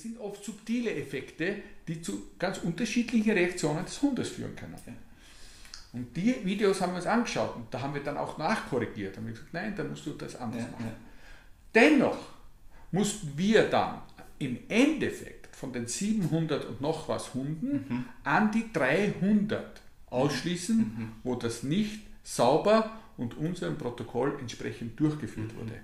[0.00, 1.56] sind oft subtile Effekte,
[1.88, 4.76] die zu ganz unterschiedlichen Reaktionen des Hundes führen können.
[5.92, 9.16] Und die Videos haben wir uns angeschaut und da haben wir dann auch nachkorrigiert.
[9.16, 10.86] Haben wir gesagt, nein, dann musst du das anders ja, machen.
[10.86, 10.92] Ja.
[11.74, 12.18] Dennoch
[12.92, 14.02] mussten wir dann
[14.38, 18.04] im Endeffekt von den 700 und noch was Hunden mhm.
[18.22, 21.12] an die 300 ausschließen, mhm.
[21.24, 25.58] wo das nicht sauber und unserem Protokoll entsprechend durchgeführt mhm.
[25.58, 25.80] wurde.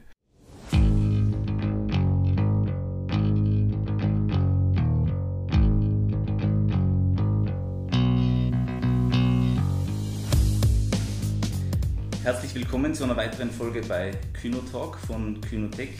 [12.25, 15.91] Herzlich willkommen zu einer weiteren Folge bei Kynotalk von Kynotech.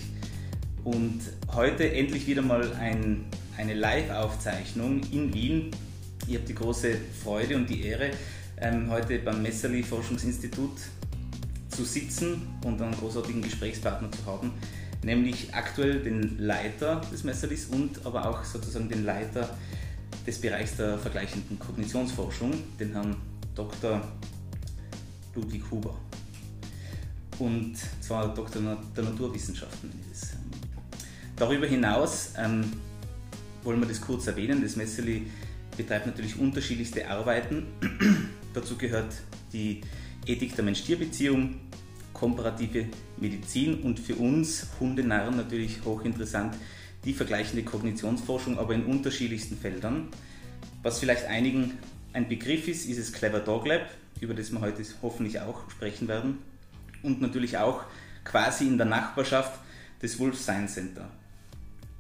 [0.83, 1.21] Und
[1.55, 3.27] heute endlich wieder mal ein,
[3.59, 5.71] eine Live-Aufzeichnung in Wien.
[6.27, 8.11] Ich habe die große Freude und die Ehre,
[8.59, 10.79] ähm, heute beim Messerli Forschungsinstitut
[11.69, 14.53] zu sitzen und einen großartigen Gesprächspartner zu haben,
[15.03, 19.51] nämlich aktuell den Leiter des Messerlis und aber auch sozusagen den Leiter
[20.27, 23.15] des Bereichs der vergleichenden Kognitionsforschung, den Herrn
[23.55, 24.01] Dr.
[25.35, 25.95] Ludwig Huber.
[27.39, 28.61] Und zwar Doktor
[28.97, 29.91] der Naturwissenschaften.
[31.37, 32.73] Darüber hinaus ähm,
[33.65, 34.63] wollen wir das kurz erwähnen.
[34.63, 35.27] Das Messeli
[35.77, 37.67] betreibt natürlich unterschiedlichste Arbeiten.
[38.55, 39.13] Dazu gehört
[39.53, 39.81] die
[40.27, 41.57] Ethik der Mensch-Tier-Beziehung,
[42.13, 46.55] komparative Medizin und für uns Hundenarren natürlich hochinteressant
[47.05, 50.09] die vergleichende Kognitionsforschung, aber in unterschiedlichsten Feldern.
[50.83, 51.73] Was vielleicht einigen
[52.13, 53.89] ein Begriff ist, ist es Clever Dog Lab,
[54.21, 56.39] über das wir heute hoffentlich auch sprechen werden.
[57.05, 57.85] Und natürlich auch
[58.25, 59.53] quasi in der Nachbarschaft
[60.03, 61.09] des Wolf Science Center.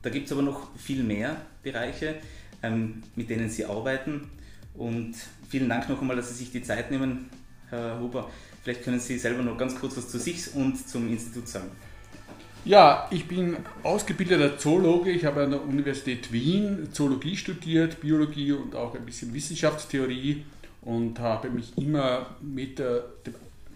[0.03, 2.17] Da gibt es aber noch viel mehr Bereiche,
[2.63, 4.29] ähm, mit denen Sie arbeiten.
[4.75, 5.15] Und
[5.49, 7.31] vielen Dank noch einmal, dass Sie sich die Zeit nehmen,
[7.71, 8.31] Herr Huber.
[8.63, 11.71] Vielleicht können Sie selber noch ganz kurz was zu sich und zum Institut sagen.
[12.65, 15.11] Ja, ich bin ausgebildeter Zoologe.
[15.11, 20.45] Ich habe an der Universität Wien Zoologie studiert, Biologie und auch ein bisschen Wissenschaftstheorie
[20.81, 23.05] und habe mich immer mit der,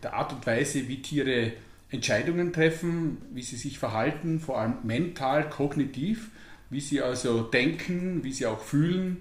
[0.03, 1.53] der Art und Weise, wie Tiere
[1.91, 6.31] Entscheidungen treffen, wie sie sich verhalten, vor allem mental, kognitiv,
[6.71, 9.19] wie sie also denken, wie sie auch fühlen,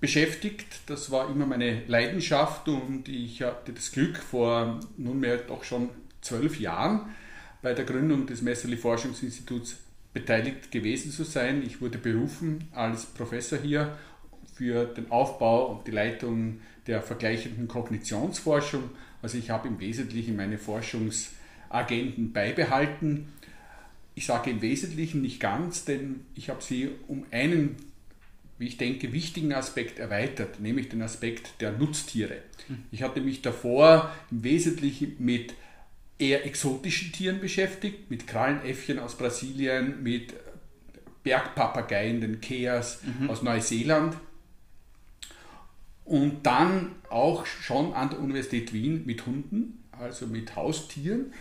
[0.00, 0.80] beschäftigt.
[0.86, 5.90] Das war immer meine Leidenschaft und ich hatte das Glück, vor nunmehr doch schon
[6.20, 7.02] zwölf Jahren
[7.62, 9.76] bei der Gründung des Messerli Forschungsinstituts
[10.12, 11.62] beteiligt gewesen zu sein.
[11.64, 13.96] Ich wurde berufen als Professor hier
[14.54, 18.90] für den Aufbau und die Leitung der vergleichenden Kognitionsforschung.
[19.26, 23.32] Also ich habe im Wesentlichen meine Forschungsagenten beibehalten.
[24.14, 27.74] Ich sage im Wesentlichen nicht ganz, denn ich habe sie um einen,
[28.56, 32.36] wie ich denke, wichtigen Aspekt erweitert, nämlich den Aspekt der Nutztiere.
[32.68, 32.84] Hm.
[32.92, 35.54] Ich hatte mich davor im Wesentlichen mit
[36.20, 40.34] eher exotischen Tieren beschäftigt, mit Krallenäffchen aus Brasilien, mit
[41.24, 43.28] Bergpapageien, den Keas mhm.
[43.28, 44.16] aus Neuseeland
[46.06, 51.32] und dann auch schon an der Universität Wien mit Hunden, also mit Haustieren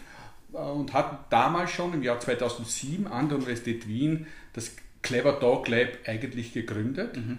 [0.54, 5.68] äh, und hat damals schon im Jahr 2007 an der Universität Wien das Clever Dog
[5.68, 7.38] Lab eigentlich gegründet, mhm.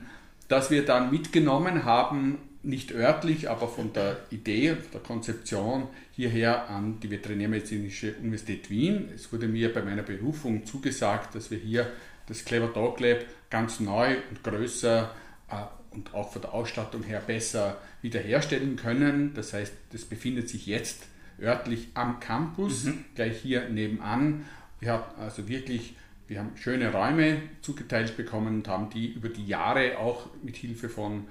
[0.48, 7.00] das wir dann mitgenommen haben, nicht örtlich, aber von der Idee der Konzeption hierher an
[7.00, 9.08] die Veterinärmedizinische Universität Wien.
[9.14, 11.90] Es wurde mir bei meiner Berufung zugesagt, dass wir hier
[12.28, 13.18] das Clever Dog Lab
[13.50, 15.10] ganz neu und größer
[15.48, 15.54] äh,
[15.96, 19.32] und auch von der Ausstattung her besser wiederherstellen können.
[19.34, 21.06] Das heißt, das befindet sich jetzt
[21.40, 23.04] örtlich am Campus, mhm.
[23.14, 24.44] gleich hier nebenan.
[24.78, 25.96] Wir haben also wirklich,
[26.28, 30.88] wir haben schöne Räume zugeteilt bekommen und haben die über die Jahre auch mit Hilfe
[30.88, 31.26] von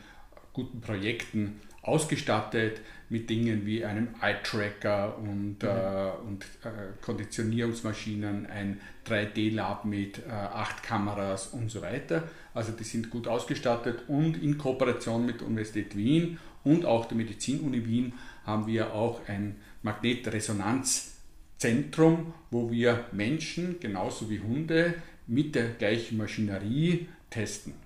[0.56, 5.70] guten Projekten ausgestattet mit Dingen wie einem Eye-Tracker und, mhm.
[5.70, 6.70] äh, und äh,
[7.02, 12.24] Konditionierungsmaschinen, ein 3D-Lab mit äh, acht Kameras und so weiter.
[12.54, 17.18] Also die sind gut ausgestattet und in Kooperation mit der Universität Wien und auch der
[17.18, 18.14] Medizinuni Wien
[18.46, 24.96] haben wir auch ein Magnetresonanzzentrum, wo wir Menschen genauso wie Hunde
[25.28, 27.85] mit der gleichen Maschinerie testen.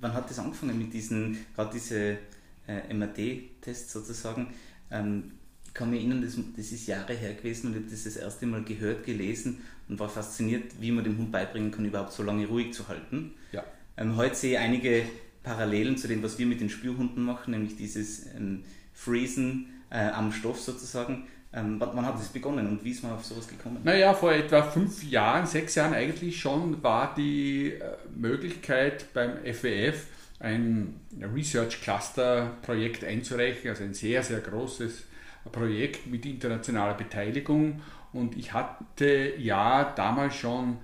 [0.00, 2.18] Wann hat das angefangen mit diesen, gerade diese
[2.66, 4.48] äh, MRT-Tests sozusagen?
[4.90, 5.32] Ähm,
[5.66, 8.16] ich kann mich erinnern, das, das ist Jahre her gewesen und ich habe das das
[8.16, 12.22] erste Mal gehört, gelesen und war fasziniert, wie man dem Hund beibringen kann, überhaupt so
[12.22, 13.34] lange ruhig zu halten.
[13.52, 13.64] Ja.
[13.96, 15.04] Ähm, heute sehe ich einige
[15.42, 20.32] Parallelen zu dem, was wir mit den Spürhunden machen, nämlich dieses ähm, Freezen äh, am
[20.32, 21.28] Stoff sozusagen.
[21.56, 23.78] Ähm, wann hat das begonnen und wie ist man auf sowas gekommen?
[23.82, 30.06] Naja, vor etwa fünf Jahren, sechs Jahren eigentlich schon, war die äh, Möglichkeit beim FWF
[30.38, 31.00] ein
[31.34, 35.04] Research Cluster Projekt einzureichen, also ein sehr, sehr großes
[35.50, 37.80] Projekt mit internationaler Beteiligung.
[38.12, 40.76] Und ich hatte ja damals schon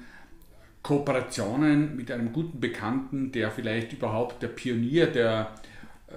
[0.82, 5.52] Kooperationen mit einem guten Bekannten, der vielleicht überhaupt der Pionier der
[6.08, 6.12] äh,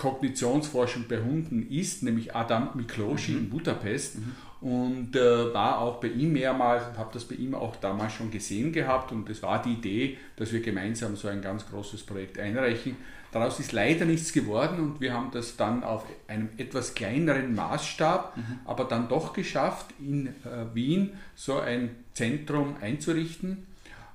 [0.00, 3.38] Kognitionsforschung bei Hunden ist, nämlich Adam Mikloshi mhm.
[3.38, 4.16] in Budapest.
[4.18, 4.32] Mhm.
[4.62, 8.30] Und äh, war auch bei ihm mehrmals und habe das bei ihm auch damals schon
[8.30, 9.12] gesehen gehabt.
[9.12, 12.96] Und es war die Idee, dass wir gemeinsam so ein ganz großes Projekt einreichen.
[13.32, 18.36] Daraus ist leider nichts geworden und wir haben das dann auf einem etwas kleineren Maßstab,
[18.36, 18.42] mhm.
[18.64, 23.66] aber dann doch geschafft, in äh, Wien so ein Zentrum einzurichten,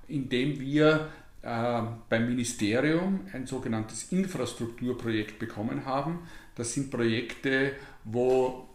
[0.07, 1.07] in dem wir
[1.45, 6.27] äh, beim Ministerium ein sogenanntes Infrastrukturprojekt bekommen haben.
[6.55, 8.67] Das sind Projekte, wo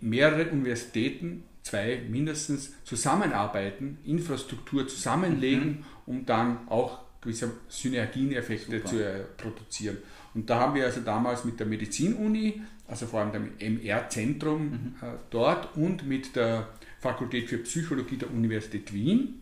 [0.00, 5.84] mehrere Universitäten, zwei mindestens, zusammenarbeiten, Infrastruktur zusammenlegen, mhm.
[6.06, 8.88] um dann auch gewisse Synergieneffekte Super.
[8.88, 9.98] zu äh, produzieren.
[10.34, 14.94] Und da haben wir also damals mit der Medizinuni, also vor allem dem MR-Zentrum mhm.
[15.02, 16.68] äh, dort und mit der
[17.00, 19.41] Fakultät für Psychologie der Universität Wien,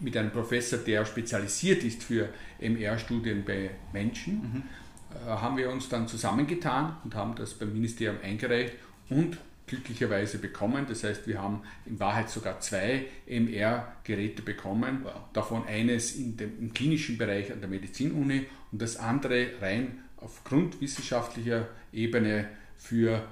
[0.00, 2.28] mit einem Professor, der spezialisiert ist für
[2.60, 4.62] MR-Studien bei Menschen, mhm.
[5.14, 8.74] äh, haben wir uns dann zusammengetan und haben das beim Ministerium eingereicht
[9.08, 10.86] und glücklicherweise bekommen.
[10.88, 15.12] Das heißt, wir haben in Wahrheit sogar zwei MR-Geräte bekommen, wow.
[15.32, 20.44] davon eines in dem, im klinischen Bereich an der Medizinuni und das andere rein auf
[20.44, 23.26] grundwissenschaftlicher Ebene für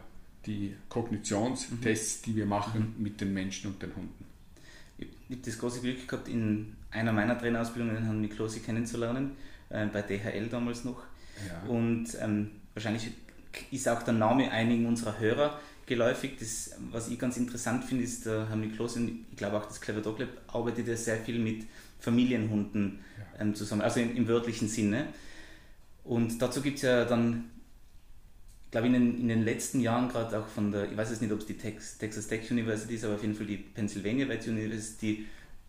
[0.46, 3.02] die Kognitionstests, die wir machen mhm.
[3.02, 4.23] mit den Menschen und den Hunden.
[5.28, 9.32] Ich habe das große Glück gehabt, in einer meiner Trainerausbildungen Herrn Miklosi kennenzulernen,
[9.70, 11.02] äh, bei DHL damals noch.
[11.48, 11.68] Ja.
[11.68, 13.10] Und ähm, wahrscheinlich
[13.70, 16.36] ist auch der Name einigen unserer Hörer geläufig.
[16.38, 19.80] Das, was ich ganz interessant finde, ist, der Herr Miklos und ich glaube auch das
[19.80, 21.66] Clever Dog Lab arbeitet ja sehr viel mit
[22.00, 23.40] Familienhunden ja.
[23.40, 25.06] ähm, zusammen, also im, im, wörtlichen Sinne.
[26.04, 27.50] Und dazu gibt es ja dann,
[28.74, 31.32] glaube in den, in den letzten Jahren gerade auch von der, ich weiß jetzt nicht,
[31.32, 34.48] ob es die Tex, Texas Tech University ist, aber auf jeden Fall die Pennsylvania West
[34.48, 35.26] University,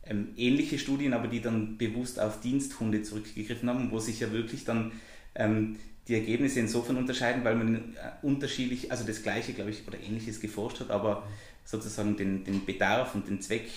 [0.07, 4.65] ähm, ähnliche Studien, aber die dann bewusst auf Diensthunde zurückgegriffen haben, wo sich ja wirklich
[4.65, 4.91] dann
[5.35, 9.99] ähm, die Ergebnisse insofern unterscheiden, weil man äh, unterschiedlich, also das Gleiche, glaube ich, oder
[9.99, 11.27] Ähnliches geforscht hat, aber
[11.63, 13.69] sozusagen den, den Bedarf und den Zweck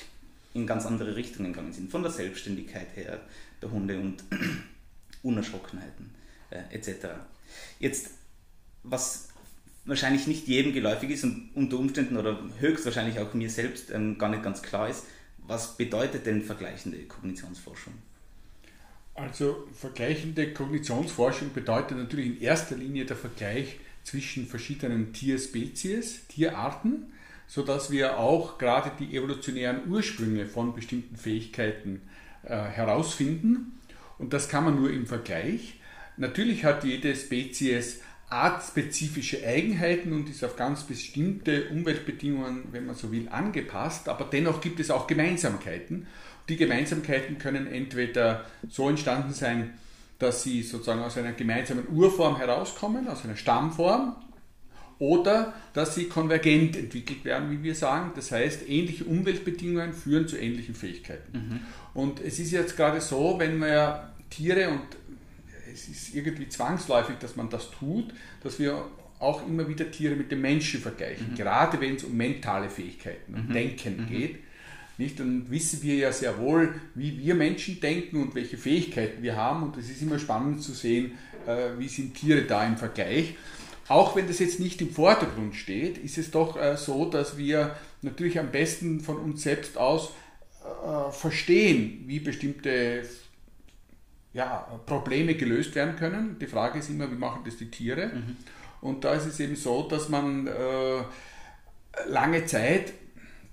[0.55, 1.91] in ganz andere Richtungen gegangen sind.
[1.91, 3.21] Von der Selbstständigkeit her
[3.61, 4.25] der Hunde und
[5.23, 6.15] Unerschrockenheiten
[6.49, 7.09] äh, etc.
[7.79, 8.13] Jetzt,
[8.83, 9.29] was
[9.85, 14.29] wahrscheinlich nicht jedem geläufig ist und unter Umständen oder höchstwahrscheinlich auch mir selbst ähm, gar
[14.29, 15.05] nicht ganz klar ist,
[15.47, 17.95] was bedeutet denn vergleichende Kognitionsforschung?
[19.15, 27.13] Also vergleichende Kognitionsforschung bedeutet natürlich in erster Linie der Vergleich zwischen verschiedenen Tierspezies, Tierarten,
[27.47, 32.03] sodass wir auch gerade die evolutionären Ursprünge von bestimmten Fähigkeiten
[32.43, 33.81] äh, herausfinden.
[34.19, 35.81] Und das kann man nur im Vergleich.
[36.17, 43.11] Natürlich hat jede Spezies artspezifische Eigenheiten und ist auf ganz bestimmte Umweltbedingungen, wenn man so
[43.11, 46.07] will, angepasst, aber dennoch gibt es auch Gemeinsamkeiten.
[46.49, 49.75] Die Gemeinsamkeiten können entweder so entstanden sein,
[50.19, 54.17] dass sie sozusagen aus einer gemeinsamen Urform herauskommen, aus einer Stammform,
[54.99, 58.13] oder dass sie konvergent entwickelt werden, wie wir sagen.
[58.17, 61.39] Das heißt, ähnliche Umweltbedingungen führen zu ähnlichen Fähigkeiten.
[61.39, 61.61] Mhm.
[61.95, 64.81] Und es ist jetzt gerade so, wenn wir Tiere, und
[65.79, 68.85] es ist irgendwie zwangsläufig, dass man das tut, dass wir
[69.19, 71.37] auch immer wieder Tiere mit den Menschen vergleichen, mhm.
[71.37, 73.53] gerade wenn es um mentale Fähigkeiten und mhm.
[73.53, 74.09] Denken mhm.
[74.09, 74.39] geht.
[74.97, 75.21] Nicht?
[75.21, 79.63] Dann wissen wir ja sehr wohl, wie wir Menschen denken und welche Fähigkeiten wir haben.
[79.63, 81.13] Und es ist immer spannend zu sehen,
[81.47, 83.35] äh, wie sind Tiere da im Vergleich.
[83.87, 87.77] Auch wenn das jetzt nicht im Vordergrund steht, ist es doch äh, so, dass wir
[88.03, 90.13] natürlich am besten von uns selbst aus
[90.65, 93.05] äh, verstehen, wie bestimmte
[94.33, 96.39] ja, Probleme gelöst werden können.
[96.39, 98.09] Die Frage ist immer, wie machen das die Tiere?
[98.09, 98.37] Mhm.
[98.81, 101.03] Und da ist es eben so, dass man äh,
[102.09, 102.93] lange Zeit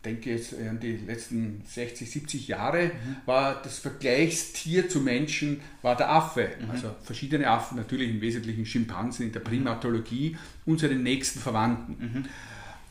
[0.05, 3.15] denke jetzt an die letzten 60, 70 Jahre, mhm.
[3.25, 6.50] war das Vergleichstier zu Menschen war der Affe.
[6.60, 6.72] Mhm.
[6.72, 9.46] Also verschiedene Affen, natürlich im Wesentlichen Schimpansen in der mhm.
[9.46, 12.29] Primatologie, unsere nächsten Verwandten.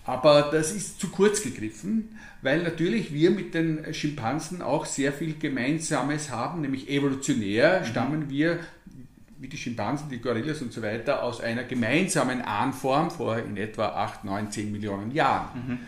[0.04, 5.34] Aber das ist zu kurz gegriffen, weil natürlich wir mit den Schimpansen auch sehr viel
[5.38, 7.84] Gemeinsames haben, nämlich evolutionär mhm.
[7.87, 8.61] stammen wir
[9.38, 13.88] wie die Schimpansen, die Gorillas und so weiter aus einer gemeinsamen Ahnform vor in etwa
[13.88, 15.68] 8, 9, 10 Millionen Jahren.
[15.68, 15.78] Mhm.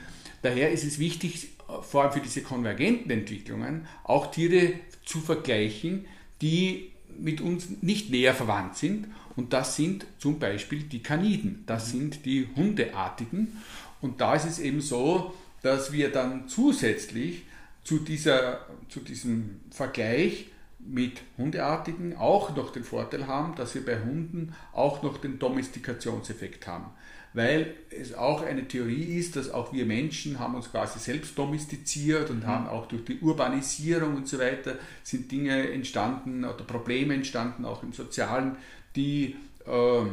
[0.42, 1.49] Daher ist es wichtig,
[1.82, 6.06] vor allem für diese konvergenten Entwicklungen, auch Tiere zu vergleichen,
[6.42, 9.06] die mit uns nicht näher verwandt sind.
[9.37, 11.99] Und das sind zum Beispiel die Kaniden, das mhm.
[11.99, 13.56] sind die Hundeartigen.
[14.00, 17.42] Und da ist es eben so, dass wir dann zusätzlich
[17.82, 23.98] zu, dieser, zu diesem Vergleich mit Hundeartigen auch noch den Vorteil haben, dass wir bei
[24.00, 26.86] Hunden auch noch den Domestikationseffekt haben.
[27.32, 32.30] Weil es auch eine Theorie ist, dass auch wir Menschen haben uns quasi selbst domestiziert
[32.30, 32.46] und mhm.
[32.46, 37.82] haben auch durch die Urbanisierung und so weiter sind Dinge entstanden oder Probleme entstanden, auch
[37.82, 38.56] im Sozialen,
[38.94, 39.36] die
[39.66, 40.06] äh,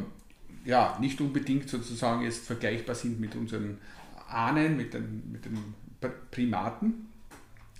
[0.64, 3.78] ja, nicht unbedingt sozusagen jetzt vergleichbar sind mit unseren
[4.28, 5.58] Ahnen, mit den, mit den
[6.30, 7.08] Primaten.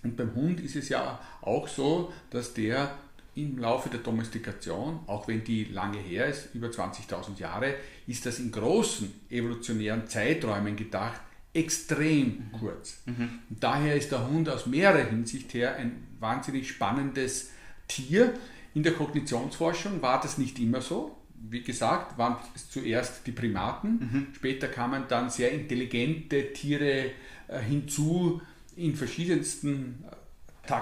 [0.02, 2.94] Und beim Hund ist es ja auch so, dass der
[3.34, 7.74] im Laufe der Domestikation, auch wenn die lange her ist, über 20.000 Jahre,
[8.06, 11.20] ist das in großen evolutionären Zeiträumen gedacht
[11.54, 12.58] extrem mhm.
[12.58, 12.98] kurz.
[13.06, 13.38] Mhm.
[13.48, 17.50] Daher ist der Hund aus mehrerer Hinsicht her ein wahnsinnig spannendes
[17.88, 18.34] Tier.
[18.74, 21.16] In der Kognitionsforschung war das nicht immer so.
[21.50, 24.26] Wie gesagt, waren es zuerst die Primaten, mhm.
[24.34, 27.10] später kamen dann sehr intelligente Tiere
[27.48, 28.40] äh, hinzu,
[28.76, 30.74] in verschiedensten äh,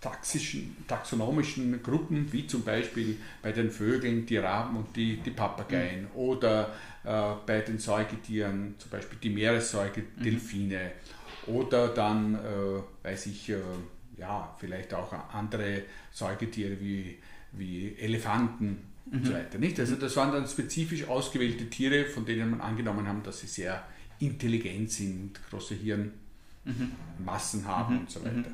[0.00, 6.02] taxischen, taxonomischen Gruppen, wie zum Beispiel bei den Vögeln die Raben und die, die Papageien
[6.02, 6.16] mhm.
[6.16, 6.74] oder
[7.04, 10.22] äh, bei den Säugetieren, zum Beispiel die Meeressäuge, mhm.
[10.22, 10.92] Delfine
[11.46, 13.56] oder dann, äh, weiß ich, äh,
[14.16, 17.18] ja, vielleicht auch andere Säugetiere wie,
[17.52, 19.18] wie Elefanten mhm.
[19.18, 19.58] und so weiter.
[19.58, 19.78] Nicht?
[19.80, 23.82] Also das waren dann spezifisch ausgewählte Tiere, von denen man angenommen haben, dass sie sehr
[24.20, 26.12] intelligent sind, große Hirn
[26.64, 26.92] mhm.
[27.66, 28.00] Haben mhm.
[28.00, 28.36] und so weiter.
[28.36, 28.44] Mhm.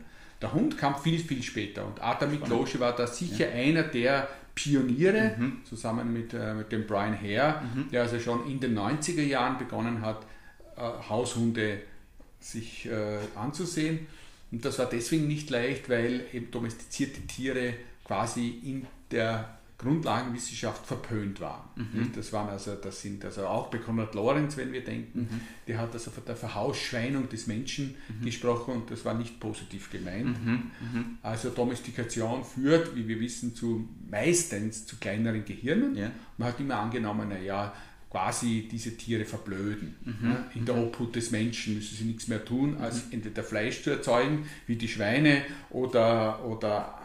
[0.41, 3.55] Der Hund kam viel, viel später und Arthur Miklosche war da sicher ja.
[3.55, 5.65] einer der Pioniere, mhm.
[5.65, 7.91] zusammen mit, äh, mit dem Brian Hare, mhm.
[7.91, 10.25] der also schon in den 90er Jahren begonnen hat,
[10.77, 11.81] äh, Haushunde
[12.41, 14.07] sich äh, anzusehen.
[14.53, 21.41] Und das war deswegen nicht leicht, weil eben domestizierte Tiere quasi in der Grundlagenwissenschaft verpönt
[21.41, 21.65] waren.
[21.75, 22.13] Mhm.
[22.15, 25.41] Das waren also, das sind also auch bei Konrad Lorenz, wenn wir denken, mhm.
[25.67, 28.25] der hat also von der Verhausschweinung des Menschen mhm.
[28.25, 30.45] gesprochen und das war nicht positiv gemeint.
[30.45, 30.53] Mhm.
[30.53, 31.19] Mhm.
[31.23, 35.97] Also Domestikation führt, wie wir wissen, zu meistens zu kleineren Gehirnen.
[35.97, 36.11] Ja.
[36.39, 37.75] Man hat immer angenommen, naja,
[38.15, 39.97] quasi diese Tiere verblöden.
[40.05, 40.37] Mhm.
[40.55, 44.47] In der Obhut des Menschen müssen sie nichts mehr tun, als entweder Fleisch zu erzeugen,
[44.69, 46.97] wie die Schweine, oder, oder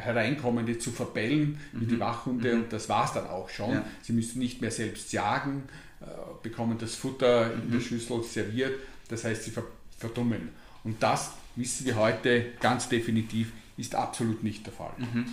[0.00, 2.00] Hereinkommende zu verbellen, wie die mhm.
[2.00, 2.62] Wachhunde, mhm.
[2.62, 3.72] und das war es dann auch schon.
[3.72, 3.84] Ja.
[4.02, 5.64] Sie müssen nicht mehr selbst jagen,
[6.00, 6.04] äh,
[6.42, 7.84] bekommen das Futter in der mhm.
[7.84, 8.78] Schüssel serviert,
[9.08, 9.52] das heißt, sie
[9.98, 10.50] verdummen.
[10.84, 14.92] Und das wissen wir heute ganz definitiv, ist absolut nicht der Fall.
[14.98, 15.26] Mhm.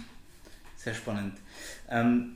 [0.77, 1.37] Sehr spannend.
[1.89, 2.35] Ähm,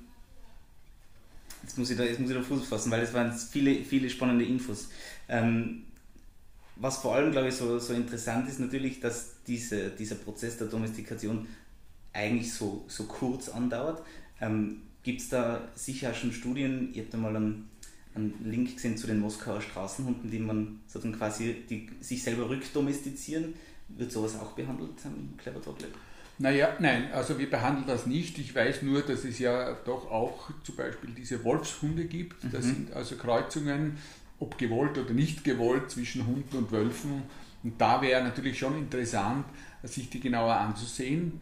[1.64, 4.10] Jetzt muss ich da, jetzt muss ich da Fuß fassen, weil es waren viele, viele
[4.10, 4.90] spannende Infos.
[5.28, 5.84] Ähm,
[6.76, 10.68] was vor allem, glaube ich, so, so interessant ist natürlich, dass diese, dieser Prozess der
[10.68, 11.48] Domestikation
[12.14, 14.04] eigentlich so, so kurz andauert.
[14.42, 17.70] Ähm, Gibt es da sicher schon Studien, ihr habt da mal einen,
[18.16, 23.54] einen Link gesehen zu den Moskauer Straßenhunden, die man sozusagen quasi die sich selber rückdomestizieren.
[23.88, 25.92] Wird sowas auch behandelt am Clever Talk Lab?
[26.38, 28.38] Naja, nein, also wir behandeln das nicht.
[28.38, 32.44] Ich weiß nur, dass es ja doch auch zum Beispiel diese Wolfshunde gibt.
[32.54, 32.74] Das mhm.
[32.74, 33.98] sind also Kreuzungen,
[34.40, 37.24] ob gewollt oder nicht gewollt, zwischen Hunden und Wölfen.
[37.62, 39.46] Und da wäre natürlich schon interessant,
[39.84, 41.42] sich die genauer anzusehen.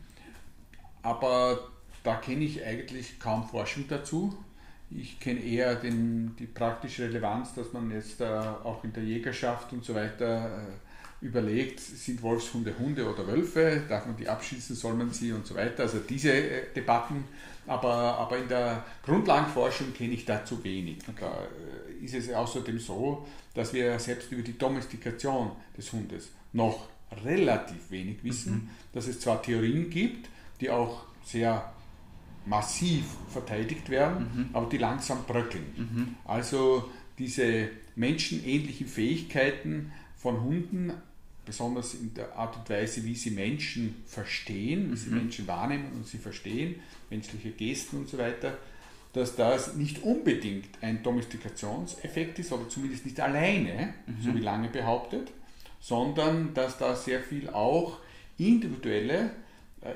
[1.01, 1.59] Aber
[2.03, 4.37] da kenne ich eigentlich kaum Forschung dazu.
[4.89, 9.73] Ich kenne eher den, die praktische Relevanz, dass man jetzt äh, auch in der Jägerschaft
[9.73, 14.93] und so weiter äh, überlegt, sind Wolfshunde Hunde oder Wölfe, darf man die abschießen, soll
[14.93, 15.83] man sie und so weiter.
[15.83, 17.25] Also diese äh, Debatten,
[17.65, 20.99] aber, aber in der Grundlagenforschung kenne ich dazu wenig.
[21.07, 21.19] Okay.
[21.19, 21.47] Da
[22.01, 26.87] äh, ist es außerdem so, dass wir selbst über die Domestikation des Hundes noch
[27.25, 28.69] relativ wenig wissen, mhm.
[28.93, 30.29] dass es zwar Theorien gibt,
[30.61, 31.71] die auch sehr
[32.45, 34.49] massiv verteidigt werden, mhm.
[34.53, 35.65] aber die langsam bröckeln.
[35.75, 36.15] Mhm.
[36.25, 40.93] Also diese menschenähnlichen Fähigkeiten von Hunden
[41.45, 45.17] besonders in der Art und Weise, wie sie Menschen verstehen, wie sie mhm.
[45.17, 46.75] Menschen wahrnehmen und sie verstehen,
[47.09, 48.57] menschliche Gesten und so weiter,
[49.13, 54.21] dass das nicht unbedingt ein Domestikationseffekt ist, oder zumindest nicht alleine, mhm.
[54.21, 55.31] so wie lange behauptet,
[55.79, 57.99] sondern dass da sehr viel auch
[58.37, 59.31] individuelle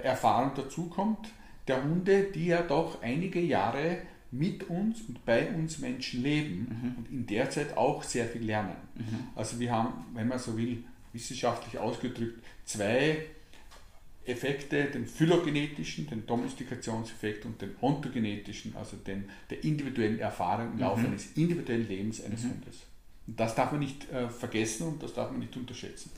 [0.04, 1.30] Erfahrung dazukommt,
[1.68, 4.00] der Hunde, die ja doch einige Jahre
[4.32, 6.96] mit uns und bei uns Menschen leben mhm.
[6.98, 8.76] und in der Zeit auch sehr viel lernen.
[8.96, 9.28] Mhm.
[9.36, 10.84] Also wir haben, wenn man so will,
[11.14, 13.26] wissenschaftlich ausgedrückt zwei
[14.26, 21.02] Effekte, den phylogenetischen, den Domestikationseffekt und den ontogenetischen, also den, der individuellen Erfahrung im Laufe
[21.02, 21.08] mhm.
[21.08, 22.52] eines individuellen Lebens eines mhm.
[22.52, 22.82] Hundes.
[23.28, 26.12] Und das darf man nicht äh, vergessen und das darf man nicht unterschätzen.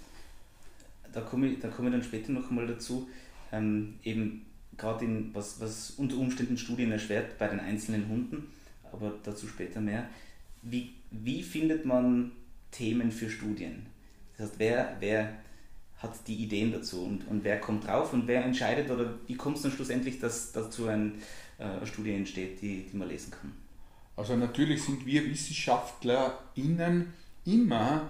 [1.13, 3.07] Da komme ich, da komme ich dann später noch einmal dazu,
[3.53, 4.45] ähm, eben
[4.75, 8.51] gerade in was, was unter Umständen Studien erschwert bei den einzelnen Hunden,
[8.91, 10.09] aber dazu später mehr.
[10.61, 12.31] Wie, wie findet man
[12.71, 13.85] Themen für Studien?
[14.35, 15.35] Das heißt, wer, wer
[15.97, 19.57] hat die Ideen dazu und, und wer kommt drauf und wer entscheidet oder wie kommt
[19.57, 21.15] es dann schlussendlich, dass dazu ein,
[21.59, 23.53] äh, eine Studie entsteht, die, die man lesen kann?
[24.15, 27.13] Also natürlich sind wir WissenschaftlerInnen
[27.45, 28.09] immer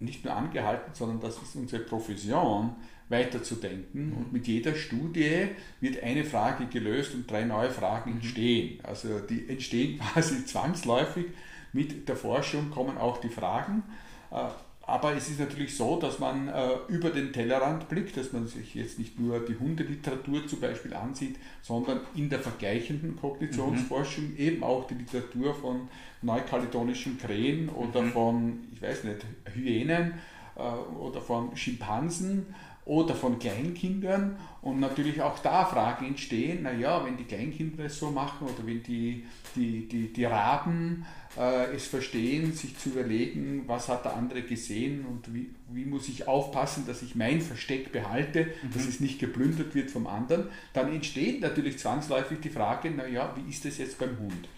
[0.00, 2.74] nicht nur angehalten, sondern das ist unsere Profession,
[3.08, 4.12] weiterzudenken.
[4.12, 5.48] Und mit jeder Studie
[5.80, 8.16] wird eine Frage gelöst und drei neue Fragen mhm.
[8.16, 8.80] entstehen.
[8.82, 11.26] Also die entstehen quasi zwangsläufig.
[11.72, 13.82] Mit der Forschung kommen auch die Fragen.
[14.30, 14.48] Äh,
[14.88, 18.74] aber es ist natürlich so, dass man äh, über den Tellerrand blickt, dass man sich
[18.74, 24.38] jetzt nicht nur die Hundeliteratur zum Beispiel ansieht, sondern in der vergleichenden Kognitionsforschung mhm.
[24.38, 25.88] eben auch die Literatur von
[26.22, 28.12] neukaledonischen Krähen oder mhm.
[28.12, 30.14] von, ich weiß nicht, Hyänen
[30.56, 32.46] äh, oder von Schimpansen
[32.88, 38.10] oder von Kleinkindern und natürlich auch da Fragen entstehen, naja, wenn die Kleinkinder es so
[38.10, 41.04] machen oder wenn die, die, die, die Raben
[41.36, 46.08] äh, es verstehen, sich zu überlegen, was hat der andere gesehen und wie, wie muss
[46.08, 48.72] ich aufpassen, dass ich mein Versteck behalte, mhm.
[48.72, 53.50] dass es nicht geplündert wird vom anderen, dann entsteht natürlich zwangsläufig die Frage, naja, wie
[53.50, 54.48] ist das jetzt beim Hund?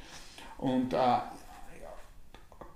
[0.57, 1.19] Und äh,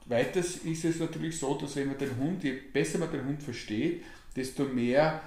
[0.07, 3.41] weiters ist es natürlich so, dass wenn man den Hund, je besser man den Hund
[3.41, 4.03] versteht,
[4.35, 5.23] desto mehr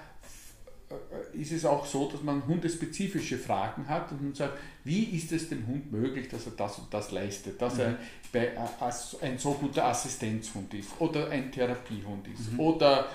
[1.33, 5.49] ist es auch so, dass man hundespezifische Fragen hat und man sagt, wie ist es
[5.49, 7.97] dem Hund möglich, dass er das und das leistet, dass mhm.
[8.33, 8.51] er äh,
[9.21, 12.59] ein so guter Assistenzhund ist oder ein Therapiehund ist mhm.
[12.59, 13.09] oder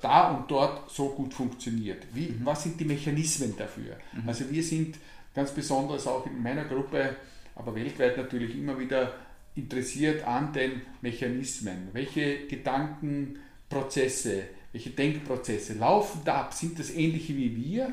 [0.00, 2.06] da und dort so gut funktioniert.
[2.14, 2.40] Wie, mhm.
[2.44, 3.96] Was sind die Mechanismen dafür?
[4.12, 4.28] Mhm.
[4.28, 4.96] Also wir sind
[5.34, 7.16] ganz besonders auch in meiner Gruppe,
[7.56, 9.12] aber weltweit natürlich immer wieder
[9.54, 11.88] interessiert an den Mechanismen.
[11.92, 16.54] Welche Gedankenprozesse, welche Denkprozesse laufen da ab?
[16.54, 17.92] Sind das ähnliche wie wir?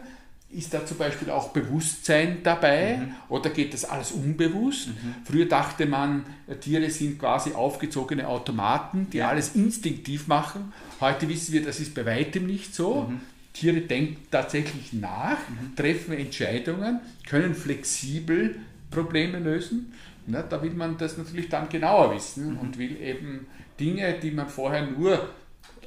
[0.50, 3.16] Ist da zum Beispiel auch Bewusstsein dabei mhm.
[3.28, 4.88] oder geht das alles unbewusst?
[4.88, 5.16] Mhm.
[5.26, 6.26] Früher dachte man,
[6.62, 9.30] Tiere sind quasi aufgezogene Automaten, die ja.
[9.30, 10.72] alles instinktiv machen.
[11.02, 13.08] Heute wissen wir, das ist bei weitem nicht so.
[13.10, 13.20] Mhm.
[13.52, 15.76] Tiere denken tatsächlich nach, mhm.
[15.76, 18.56] treffen Entscheidungen, können flexibel
[18.90, 19.92] Probleme lösen.
[20.28, 22.60] Na, da will man das natürlich dann genauer wissen mhm.
[22.60, 23.48] und will eben
[23.80, 25.30] Dinge, die man vorher nur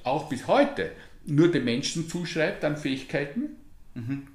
[0.05, 0.93] auch bis heute
[1.27, 3.57] nur den Menschen zuschreibt an Fähigkeiten,
[3.95, 4.27] mhm.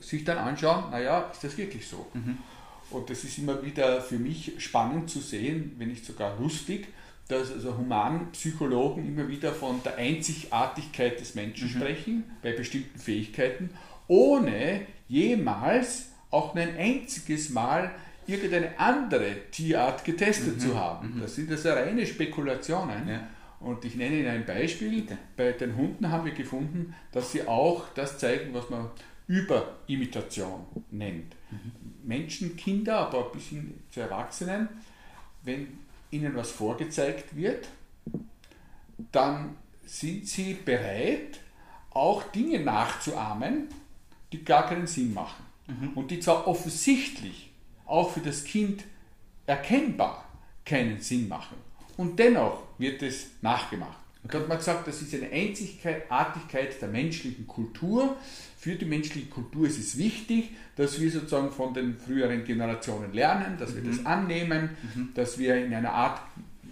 [0.00, 2.06] sich dann anschauen, naja, ist das wirklich so?
[2.14, 2.38] Mhm.
[2.90, 6.88] Und das ist immer wieder für mich spannend zu sehen, wenn nicht sogar lustig,
[7.28, 11.72] dass also Humanpsychologen immer wieder von der Einzigartigkeit des Menschen mhm.
[11.72, 13.70] sprechen, bei bestimmten Fähigkeiten,
[14.08, 17.90] ohne jemals auch nur ein einziges Mal
[18.26, 20.60] irgendeine andere Tierart getestet mhm.
[20.60, 21.16] zu haben.
[21.16, 21.20] Mhm.
[21.22, 23.08] Das sind also reine Spekulationen.
[23.08, 23.28] Ja.
[23.62, 25.06] Und ich nenne Ihnen ein Beispiel.
[25.36, 28.90] Bei den Hunden haben wir gefunden, dass sie auch das zeigen, was man
[29.26, 31.34] Überimitation nennt.
[31.50, 31.72] Mhm.
[32.04, 34.68] Menschen, Kinder, aber ein bisschen zu Erwachsenen,
[35.44, 35.78] wenn
[36.10, 37.68] ihnen was vorgezeigt wird,
[39.12, 41.40] dann sind sie bereit,
[41.90, 43.68] auch Dinge nachzuahmen,
[44.32, 45.44] die gar keinen Sinn machen.
[45.66, 45.90] Mhm.
[45.94, 47.50] Und die zwar offensichtlich
[47.86, 48.84] auch für das Kind
[49.46, 50.24] erkennbar
[50.64, 51.56] keinen Sinn machen.
[51.96, 53.98] Und dennoch wird es nachgemacht.
[54.22, 58.16] Und da hat man gesagt, das ist eine Einzigartigkeit der menschlichen Kultur.
[58.56, 63.56] Für die menschliche Kultur ist es wichtig, dass wir sozusagen von den früheren Generationen lernen,
[63.58, 63.90] dass wir mhm.
[63.90, 65.08] das annehmen, mhm.
[65.14, 66.20] dass wir in einer Art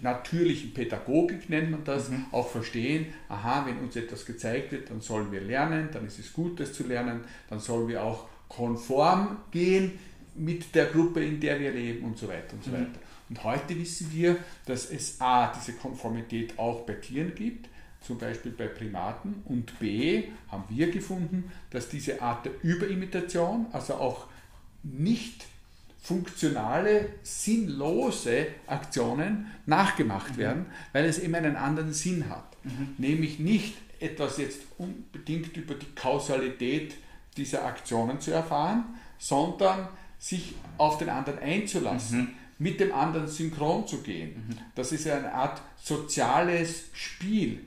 [0.01, 2.25] natürlichen Pädagogik nennt man das, mhm.
[2.31, 6.33] auch verstehen, aha, wenn uns etwas gezeigt wird, dann sollen wir lernen, dann ist es
[6.33, 9.99] gut, das zu lernen, dann sollen wir auch konform gehen
[10.35, 12.75] mit der Gruppe, in der wir leben und so weiter und so mhm.
[12.75, 12.99] weiter.
[13.31, 17.69] Und heute wissen wir, dass es A, diese Konformität auch bei Tieren gibt,
[18.01, 23.93] zum Beispiel bei Primaten, und B, haben wir gefunden, dass diese Art der Überimitation, also
[23.93, 24.27] auch
[24.83, 25.45] nicht
[26.01, 30.37] funktionale, sinnlose Aktionen nachgemacht mhm.
[30.37, 32.57] werden, weil es eben einen anderen Sinn hat.
[32.65, 32.95] Mhm.
[32.97, 36.95] Nämlich nicht etwas jetzt unbedingt über die Kausalität
[37.37, 38.83] dieser Aktionen zu erfahren,
[39.17, 39.87] sondern
[40.19, 42.19] sich auf den anderen einzulassen.
[42.19, 44.35] Mhm mit dem anderen synchron zu gehen.
[44.35, 44.57] Mhm.
[44.75, 47.59] Das ist ja eine Art soziales Spiel.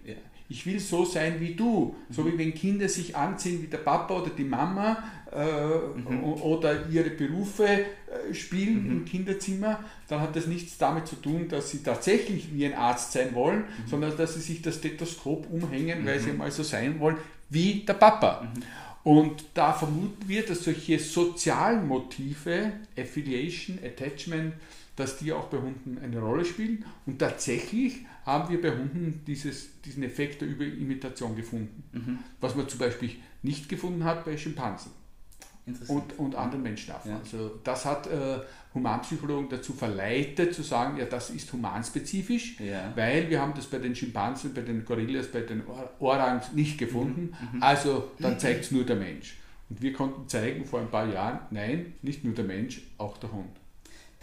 [0.49, 1.97] Ich will so sein wie du.
[2.11, 2.33] So mhm.
[2.33, 5.03] wie wenn Kinder sich anziehen wie der Papa oder die Mama
[5.33, 6.23] äh, mhm.
[6.23, 8.91] oder ihre Berufe äh, spielen mhm.
[8.93, 13.11] im Kinderzimmer, dann hat das nichts damit zu tun, dass sie tatsächlich wie ein Arzt
[13.11, 13.89] sein wollen, mhm.
[13.89, 16.39] sondern dass sie sich das Stethoskop umhängen, weil sie mhm.
[16.39, 17.17] mal so sein wollen
[17.51, 18.47] wie der Papa.
[19.03, 24.55] Und da vermuten wir, dass solche sozialen Motive, Affiliation, Attachment,
[24.97, 26.85] dass die auch bei Hunden eine Rolle spielen.
[27.07, 31.83] Und tatsächlich haben wir bei Hunden dieses, diesen Effekt der Überimitation gefunden.
[31.93, 32.19] Mhm.
[32.41, 33.11] Was man zum Beispiel
[33.43, 34.93] nicht gefunden hat bei Schimpansen.
[35.89, 37.13] und, und anderen Menschenaffen.
[37.13, 37.19] Ja.
[37.19, 38.39] Also das hat äh,
[38.75, 42.93] Humanpsychologen dazu verleitet, zu sagen, ja, das ist humanspezifisch, ja.
[42.95, 45.63] weil wir haben das bei den Schimpansen, bei den Gorillas, bei den
[46.01, 47.35] Orangs nicht gefunden.
[47.53, 47.57] Mhm.
[47.57, 47.63] mhm.
[47.63, 49.37] Also dann zeigt es nur der Mensch.
[49.71, 53.33] Und wir konnten zeigen vor ein paar Jahren, nein, nicht nur der Mensch, auch der
[53.33, 53.57] Hund.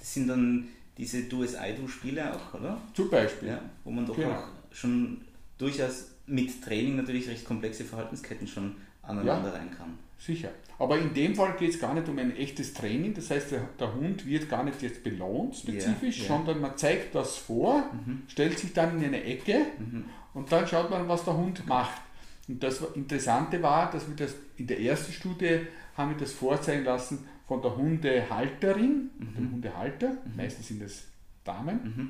[0.01, 2.81] Das sind dann diese Du es I, Du Spiele auch, oder?
[2.95, 3.49] Zum Beispiel.
[3.49, 4.31] Ja, wo man doch genau.
[4.31, 5.21] auch schon
[5.59, 9.97] durchaus mit Training natürlich recht komplexe Verhaltensketten schon aneinander ja, rein kann.
[10.17, 10.49] Sicher.
[10.79, 13.69] Aber in dem Fall geht es gar nicht um ein echtes Training, das heißt, der,
[13.79, 16.37] der Hund wird gar nicht jetzt belohnt spezifisch, yeah, yeah.
[16.37, 18.23] sondern man zeigt das vor, mhm.
[18.27, 20.05] stellt sich dann in eine Ecke mhm.
[20.33, 22.01] und dann schaut man, was der Hund macht.
[22.47, 25.59] Und das Interessante war, dass wir das in der ersten Studie
[25.95, 29.35] haben wir das vorzeigen lassen von der Hundehalterin, mhm.
[29.35, 30.37] dem Hundehalter, mhm.
[30.37, 31.03] meistens sind es
[31.43, 32.09] Damen, mhm.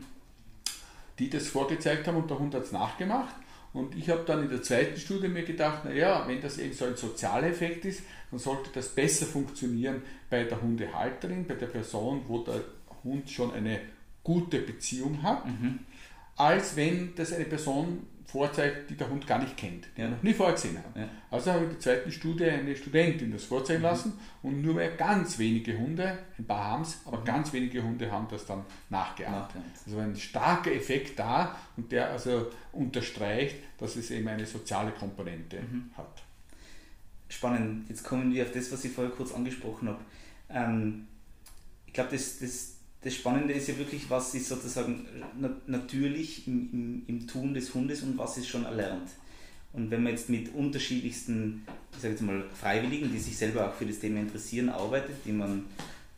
[1.18, 3.34] die das vorgezeigt haben und der Hund hat es nachgemacht.
[3.74, 6.86] Und ich habe dann in der zweiten Studie mir gedacht, naja, wenn das eben so
[6.86, 12.22] ein sozialer Effekt ist, dann sollte das besser funktionieren bei der Hundehalterin, bei der Person,
[12.28, 12.62] wo der
[13.04, 13.80] Hund schon eine
[14.24, 15.80] gute Beziehung hat, mhm.
[16.36, 20.24] als wenn das eine Person vorzeigt, die der Hund gar nicht kennt, die er noch
[20.24, 20.96] nie vorher gesehen hat.
[20.96, 21.08] Ja.
[21.30, 23.86] Also habe ich in der zweiten Studie eine Studentin das vorzeigen mhm.
[23.86, 27.26] lassen und nur mehr ganz wenige Hunde, ein paar haben es, aber mhm.
[27.26, 29.52] ganz wenige Hunde haben das dann nachgeahmt.
[29.86, 35.60] Also ein starker Effekt da und der also unterstreicht, dass es eben eine soziale Komponente
[35.60, 35.92] mhm.
[35.98, 36.24] hat.
[37.28, 37.90] Spannend.
[37.90, 40.00] Jetzt kommen wir auf das, was ich vorher kurz angesprochen habe.
[40.50, 41.08] Ähm,
[41.86, 45.06] ich glaube, das, das das Spannende ist ja wirklich, was ist sozusagen
[45.66, 49.10] natürlich im, im, im, Tun des Hundes und was ist schon erlernt.
[49.74, 53.74] Und wenn man jetzt mit unterschiedlichsten, ich sage jetzt mal, Freiwilligen, die sich selber auch
[53.74, 55.66] für das Thema interessieren, arbeitet, die man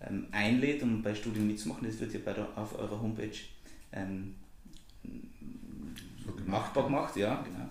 [0.01, 3.29] ähm, einlädt, um bei Studien mitzumachen, das wird ja bei der, auf eurer Homepage
[3.93, 4.35] ähm,
[6.25, 7.69] so machbar gemacht, ja, genau.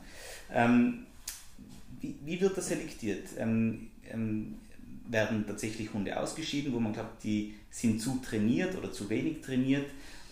[0.52, 1.06] Ähm,
[2.00, 3.28] wie, wie, wird das selektiert?
[5.08, 9.86] Werden tatsächlich Hunde ausgeschieden, wo man glaubt, die sind zu trainiert oder zu wenig trainiert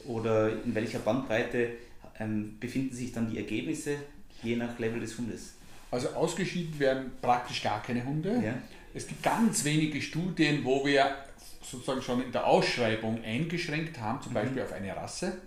[0.07, 1.71] oder in welcher Bandbreite
[2.19, 3.97] ähm, befinden sich dann die Ergebnisse
[4.43, 5.55] je nach Level des Hundes?
[5.91, 8.41] Also ausgeschieden werden praktisch gar keine Hunde.
[8.45, 8.55] Ja.
[8.95, 11.17] Es gibt ganz wenige Studien, wo wir
[11.63, 14.35] sozusagen schon in der Ausschreibung eingeschränkt haben, zum mhm.
[14.35, 15.39] Beispiel auf eine Rasse.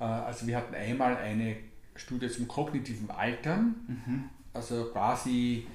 [0.00, 1.56] Äh, also wir hatten einmal eine
[1.96, 4.24] Studie zum kognitiven Altern, mhm.
[4.54, 5.66] also quasi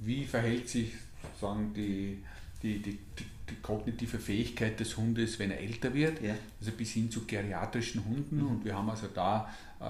[0.00, 2.22] wie verhält sich sozusagen die
[2.64, 3.24] die, die, die,
[3.62, 6.34] kognitive Fähigkeit des Hundes, wenn er älter wird, ja.
[6.60, 8.38] also bis hin zu geriatrischen Hunden.
[8.38, 8.46] Mhm.
[8.48, 9.48] Und wir haben also da
[9.80, 9.84] äh,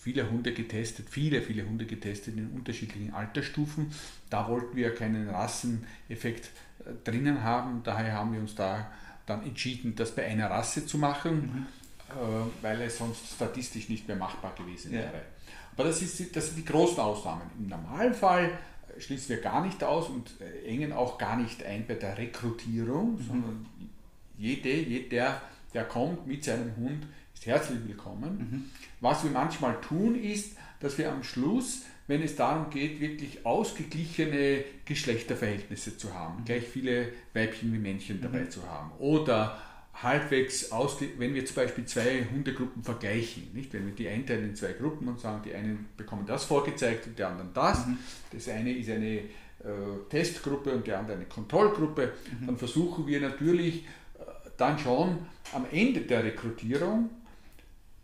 [0.00, 3.92] viele Hunde getestet, viele, viele Hunde getestet in unterschiedlichen Altersstufen.
[4.30, 6.46] Da wollten wir keinen Rasseneffekt
[6.80, 8.90] äh, drinnen haben, daher haben wir uns da
[9.26, 11.66] dann entschieden, das bei einer Rasse zu machen, mhm.
[12.10, 15.04] äh, weil es sonst statistisch nicht mehr machbar gewesen wäre.
[15.04, 15.22] Ja.
[15.76, 17.42] Aber das, ist, das sind die großen Ausnahmen.
[17.58, 18.50] Im Normalfall
[18.98, 23.12] schließen wir gar nicht aus und äh, engen auch gar nicht ein bei der Rekrutierung,
[23.12, 23.26] mhm.
[23.26, 23.66] sondern
[24.36, 25.40] jede, jeder,
[25.74, 28.38] der kommt mit seinem Hund, ist herzlich willkommen.
[28.38, 28.70] Mhm.
[29.00, 34.64] Was wir manchmal tun, ist, dass wir am Schluss, wenn es darum geht, wirklich ausgeglichene
[34.84, 36.44] Geschlechterverhältnisse zu haben, mhm.
[36.44, 38.50] gleich viele Weibchen wie Männchen dabei mhm.
[38.50, 38.92] zu haben.
[38.98, 39.58] Oder
[40.02, 43.72] halbwegs ausge wenn wir zum Beispiel zwei Hundegruppen vergleichen, nicht?
[43.72, 47.18] wenn wir die einteilen in zwei Gruppen und sagen, die einen bekommen das vorgezeigt und
[47.18, 47.98] die anderen das, mhm.
[48.32, 49.24] das eine ist eine äh,
[50.08, 52.46] Testgruppe und die andere eine Kontrollgruppe, mhm.
[52.46, 54.22] dann versuchen wir natürlich äh,
[54.56, 55.18] dann schon
[55.52, 57.10] am Ende der Rekrutierung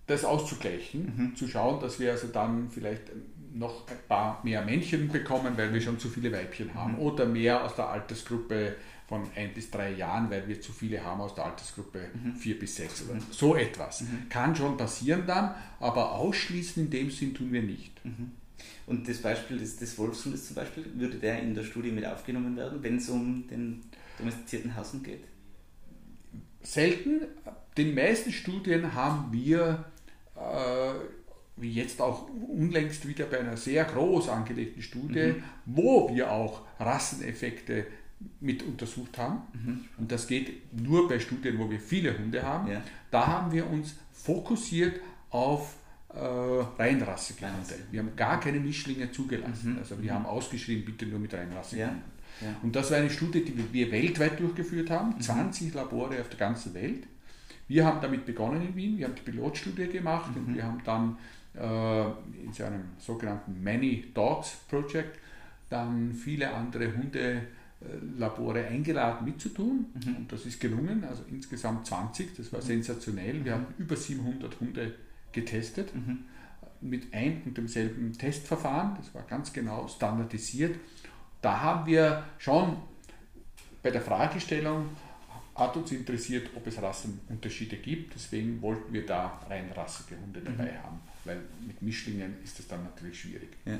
[0.06, 1.36] das auszugleichen, mhm.
[1.36, 3.02] zu schauen, dass wir also dann vielleicht
[3.54, 6.98] noch ein paar mehr Männchen bekommen, weil wir schon zu viele Weibchen haben, mhm.
[6.98, 8.74] oder mehr aus der Altersgruppe
[9.06, 12.36] von ein bis drei Jahren, weil wir zu viele haben aus der Altersgruppe mhm.
[12.36, 13.22] vier bis sechs oder mhm.
[13.30, 14.00] so etwas.
[14.00, 14.28] Mhm.
[14.30, 18.02] Kann schon passieren dann, aber ausschließen in dem Sinn tun wir nicht.
[18.04, 18.32] Mhm.
[18.86, 22.56] Und das Beispiel des, des Wolfshundes zum Beispiel, würde der in der Studie mit aufgenommen
[22.56, 23.82] werden, wenn es um den
[24.18, 25.24] domestizierten Haushund geht?
[26.62, 27.22] Selten.
[27.76, 29.84] Den meisten Studien haben wir,
[30.36, 30.94] äh,
[31.56, 35.44] wie jetzt auch unlängst wieder bei einer sehr groß angelegten Studie, mhm.
[35.66, 37.86] wo wir auch Rasseneffekte
[38.40, 39.42] mit untersucht haben.
[39.52, 39.80] Mhm.
[39.98, 42.70] Und das geht nur bei Studien, wo wir viele Hunde haben.
[42.70, 42.82] Ja.
[43.10, 45.00] Da haben wir uns fokussiert
[45.30, 45.76] auf
[46.08, 47.74] äh, reinrassige Hunde.
[47.90, 49.72] Wir haben gar keine Mischlinge zugelassen.
[49.72, 49.78] Mhm.
[49.78, 50.16] Also wir mhm.
[50.16, 51.88] haben ausgeschrieben, bitte nur mit reinrassigen.
[51.88, 52.14] Hunden.
[52.40, 52.48] Ja.
[52.62, 55.74] Und das war eine Studie, die wir weltweit durchgeführt haben, 20 mhm.
[55.74, 57.06] Labore auf der ganzen Welt.
[57.68, 60.54] Wir haben damit begonnen in Wien, wir haben die Pilotstudie gemacht und mhm.
[60.54, 61.16] wir haben dann
[61.54, 65.18] äh, in so einem sogenannten Many Dogs Project
[65.70, 67.42] dann viele andere Hunde
[68.18, 70.16] Labore eingeladen mitzutun mhm.
[70.16, 72.66] und das ist gelungen, also insgesamt 20, das war mhm.
[72.66, 73.44] sensationell.
[73.44, 73.60] Wir mhm.
[73.60, 74.94] haben über 700 Hunde
[75.32, 76.24] getestet mhm.
[76.80, 80.76] mit ein und demselben Testverfahren, das war ganz genau standardisiert.
[81.42, 82.76] Da haben wir schon
[83.82, 84.88] bei der Fragestellung
[85.54, 88.14] hat uns interessiert, ob es Rassenunterschiede gibt.
[88.14, 90.82] Deswegen wollten wir da rein rassige Hunde dabei mhm.
[90.82, 93.50] haben, weil mit Mischlingen ist das dann natürlich schwierig.
[93.64, 93.78] Ja.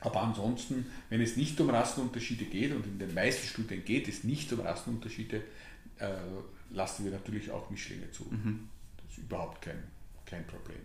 [0.00, 4.24] Aber ansonsten, wenn es nicht um Rassenunterschiede geht, und in den meisten Studien geht es
[4.24, 5.42] nicht um Rassenunterschiede,
[5.98, 6.08] äh,
[6.70, 8.24] lassen wir natürlich auch Mischlinge zu.
[8.24, 8.68] Mhm.
[8.96, 9.82] Das ist überhaupt kein,
[10.26, 10.78] kein Problem.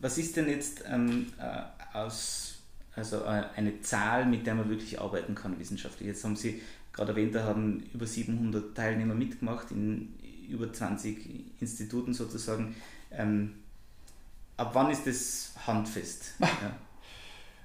[0.00, 2.58] Was ist denn jetzt ähm, äh, aus,
[2.94, 6.08] also äh, eine Zahl, mit der man wirklich arbeiten kann wissenschaftlich?
[6.08, 10.14] Jetzt haben Sie gerade erwähnt, da haben über 700 Teilnehmer mitgemacht in
[10.48, 12.74] über 20 Instituten sozusagen.
[13.10, 13.54] Ähm,
[14.56, 16.34] ab wann ist das handfest?
[16.40, 16.76] Ja.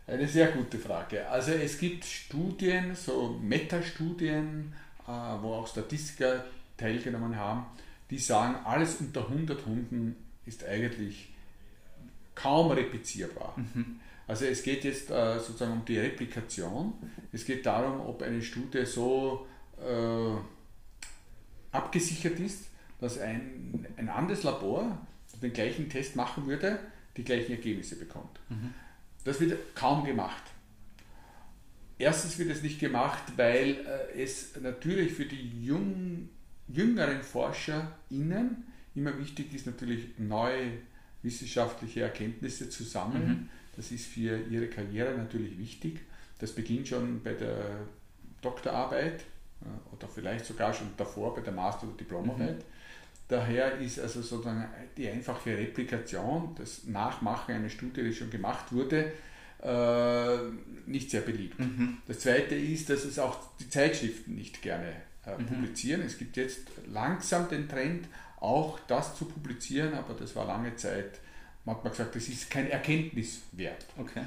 [0.06, 1.28] Eine sehr gute Frage.
[1.30, 4.74] Also es gibt Studien, so Metastudien,
[5.08, 5.12] äh,
[5.42, 6.44] wo auch Statistiker
[6.78, 7.66] teilgenommen haben,
[8.10, 11.30] die sagen, alles unter 100 Hunden ist eigentlich
[12.36, 13.54] kaum replizierbar.
[13.56, 14.00] Mhm.
[14.28, 16.94] Also es geht jetzt äh, sozusagen um die Replikation.
[17.32, 19.48] Es geht darum, ob eine Studie so
[19.80, 20.36] äh,
[21.72, 22.66] abgesichert ist,
[23.00, 24.98] dass ein, ein anderes Labor
[25.42, 26.80] den gleichen Test machen würde,
[27.18, 28.40] die gleichen Ergebnisse bekommt.
[28.50, 28.74] Mhm.
[29.24, 30.44] Das wird kaum gemacht.
[31.98, 36.30] Erstens wird es nicht gemacht, weil äh, es natürlich für die jung,
[36.68, 38.64] jüngeren ForscherInnen
[38.96, 40.80] immer wichtig ist, natürlich neue
[41.22, 43.28] wissenschaftliche Erkenntnisse zu sammeln.
[43.28, 43.50] Mhm.
[43.76, 46.02] Das ist für ihre Karriere natürlich wichtig.
[46.40, 47.88] Das beginnt schon bei der
[48.42, 49.22] Doktorarbeit
[49.62, 52.58] äh, oder vielleicht sogar schon davor bei der Master- oder Diplomarbeit.
[52.58, 52.73] Mhm.
[53.34, 54.64] Daher ist also sozusagen
[54.96, 59.12] die einfache Replikation, das Nachmachen einer Studie, die schon gemacht wurde,
[59.64, 60.38] äh,
[60.86, 61.60] nicht sehr beliebt.
[61.60, 61.98] Mhm.
[62.06, 64.94] Das zweite ist, dass es auch die Zeitschriften nicht gerne
[65.26, 65.48] äh, mhm.
[65.48, 66.02] publizieren.
[66.02, 68.08] Es gibt jetzt langsam den Trend,
[68.40, 71.20] auch das zu publizieren, aber das war lange Zeit,
[71.66, 73.84] man hat man gesagt, das ist kein Erkenntniswert.
[73.98, 74.22] Okay.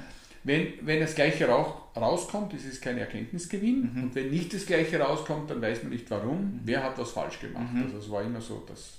[0.47, 3.91] Wenn, wenn das Gleiche rauskommt, ist es kein Erkenntnisgewinn.
[3.93, 4.03] Mhm.
[4.03, 6.39] Und wenn nicht das Gleiche rauskommt, dann weiß man nicht warum.
[6.39, 6.59] Mhm.
[6.63, 7.73] Wer hat was falsch gemacht?
[7.73, 7.83] Mhm.
[7.83, 8.97] Also es war immer so, dass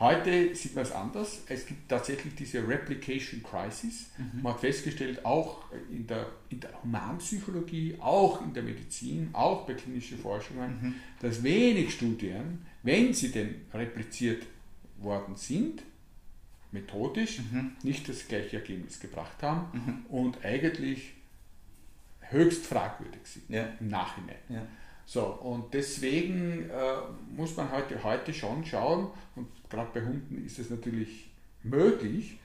[0.00, 1.42] Heute sieht man es anders.
[1.46, 4.06] Es gibt tatsächlich diese Replication Crisis.
[4.18, 4.42] Mhm.
[4.42, 9.74] Man hat festgestellt, auch in der, in der Humanpsychologie, auch in der Medizin, auch bei
[9.74, 10.94] klinischen Forschungen, mhm.
[11.20, 14.42] dass wenig Studien, wenn sie denn repliziert
[14.98, 15.84] worden sind,
[16.72, 17.72] methodisch mhm.
[17.82, 20.06] nicht das gleiche Ergebnis gebracht haben mhm.
[20.08, 21.12] und eigentlich
[22.20, 23.68] höchst fragwürdig sind ja.
[23.78, 24.36] im Nachhinein.
[24.48, 24.66] Ja.
[25.04, 26.94] So, und deswegen äh,
[27.36, 31.28] muss man heute, heute schon schauen, und gerade bei Hunden ist es natürlich
[31.62, 32.38] möglich,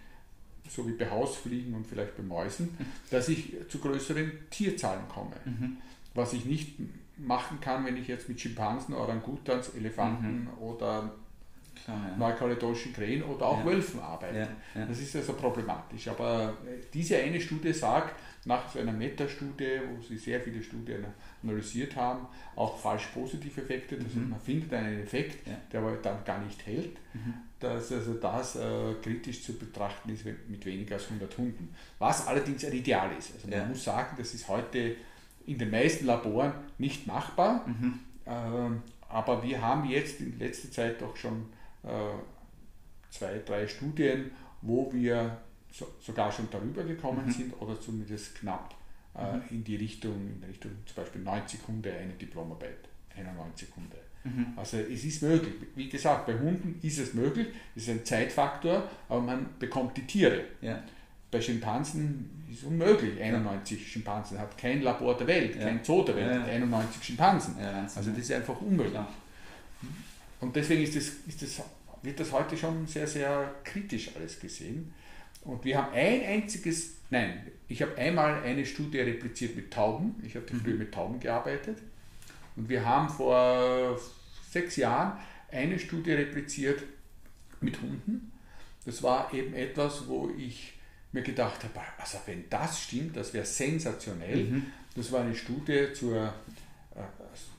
[0.69, 2.85] so wie bei Hausfliegen und vielleicht bei Mäusen, mhm.
[3.09, 5.35] dass ich zu größeren Tierzahlen komme.
[5.45, 5.77] Mhm.
[6.13, 6.75] Was ich nicht
[7.17, 10.61] machen kann, wenn ich jetzt mit Schimpansen, Orangutans, Elefanten mhm.
[10.61, 11.15] oder
[11.83, 12.17] Klar, ja.
[12.17, 13.65] neukaledonischen Krähen oder auch ja.
[13.65, 14.47] Wölfen arbeite.
[14.75, 14.85] Ja.
[14.85, 16.07] Das ist also problematisch.
[16.07, 16.53] Aber
[16.93, 18.15] diese eine Studie sagt,
[18.47, 21.05] nach so einer Metastudie, wo sie sehr viele Studien
[21.43, 23.97] analysiert haben, auch falsch positive Effekte.
[23.97, 24.29] Das mhm.
[24.29, 27.33] Man findet einen Effekt, der aber dann gar nicht hält, mhm.
[27.59, 31.75] dass also das äh, kritisch zu betrachten ist mit weniger als 100 Hunden.
[31.99, 33.33] Was allerdings ein Ideal ist.
[33.35, 34.95] Also man muss sagen, das ist heute
[35.45, 37.67] in den meisten Laboren nicht machbar.
[37.67, 37.99] Mhm.
[38.25, 38.31] Äh,
[39.09, 41.56] aber wir haben jetzt in letzter Zeit doch schon äh,
[43.09, 45.37] zwei, drei Studien, wo wir
[45.71, 47.31] so, sogar schon darüber gekommen mhm.
[47.31, 48.75] sind oder zumindest knapp
[49.15, 49.41] äh, mhm.
[49.49, 53.97] in die Richtung, in Richtung zum Beispiel 90 Hunde, eine Diplomarbeit, 91 Hunde.
[54.23, 54.53] Mhm.
[54.55, 55.53] Also es ist möglich.
[55.75, 60.05] Wie gesagt, bei Hunden ist es möglich, es ist ein Zeitfaktor, aber man bekommt die
[60.05, 60.43] Tiere.
[60.61, 60.83] Ja.
[61.29, 63.21] Bei Schimpansen ist es unmöglich.
[63.21, 63.85] 91 ja.
[63.85, 65.63] Schimpansen hat kein Labor der Welt, ja.
[65.63, 67.57] kein Zoo der Welt, hat 91 Schimpansen.
[67.59, 68.99] also das ist einfach unmöglich.
[70.39, 71.61] Und deswegen ist das, ist das,
[72.03, 74.93] wird das heute schon sehr, sehr kritisch alles gesehen.
[75.41, 80.15] Und wir haben ein einziges, nein, ich habe einmal eine Studie repliziert mit Tauben.
[80.25, 80.61] Ich hatte mhm.
[80.61, 81.77] früher mit Tauben gearbeitet.
[82.55, 83.99] Und wir haben vor
[84.49, 85.17] sechs Jahren
[85.51, 86.83] eine Studie repliziert
[87.61, 88.31] mit Hunden.
[88.85, 90.73] Das war eben etwas, wo ich
[91.11, 94.43] mir gedacht habe, also wenn das stimmt, das wäre sensationell.
[94.43, 94.65] Mhm.
[94.95, 96.33] Das war eine Studie zur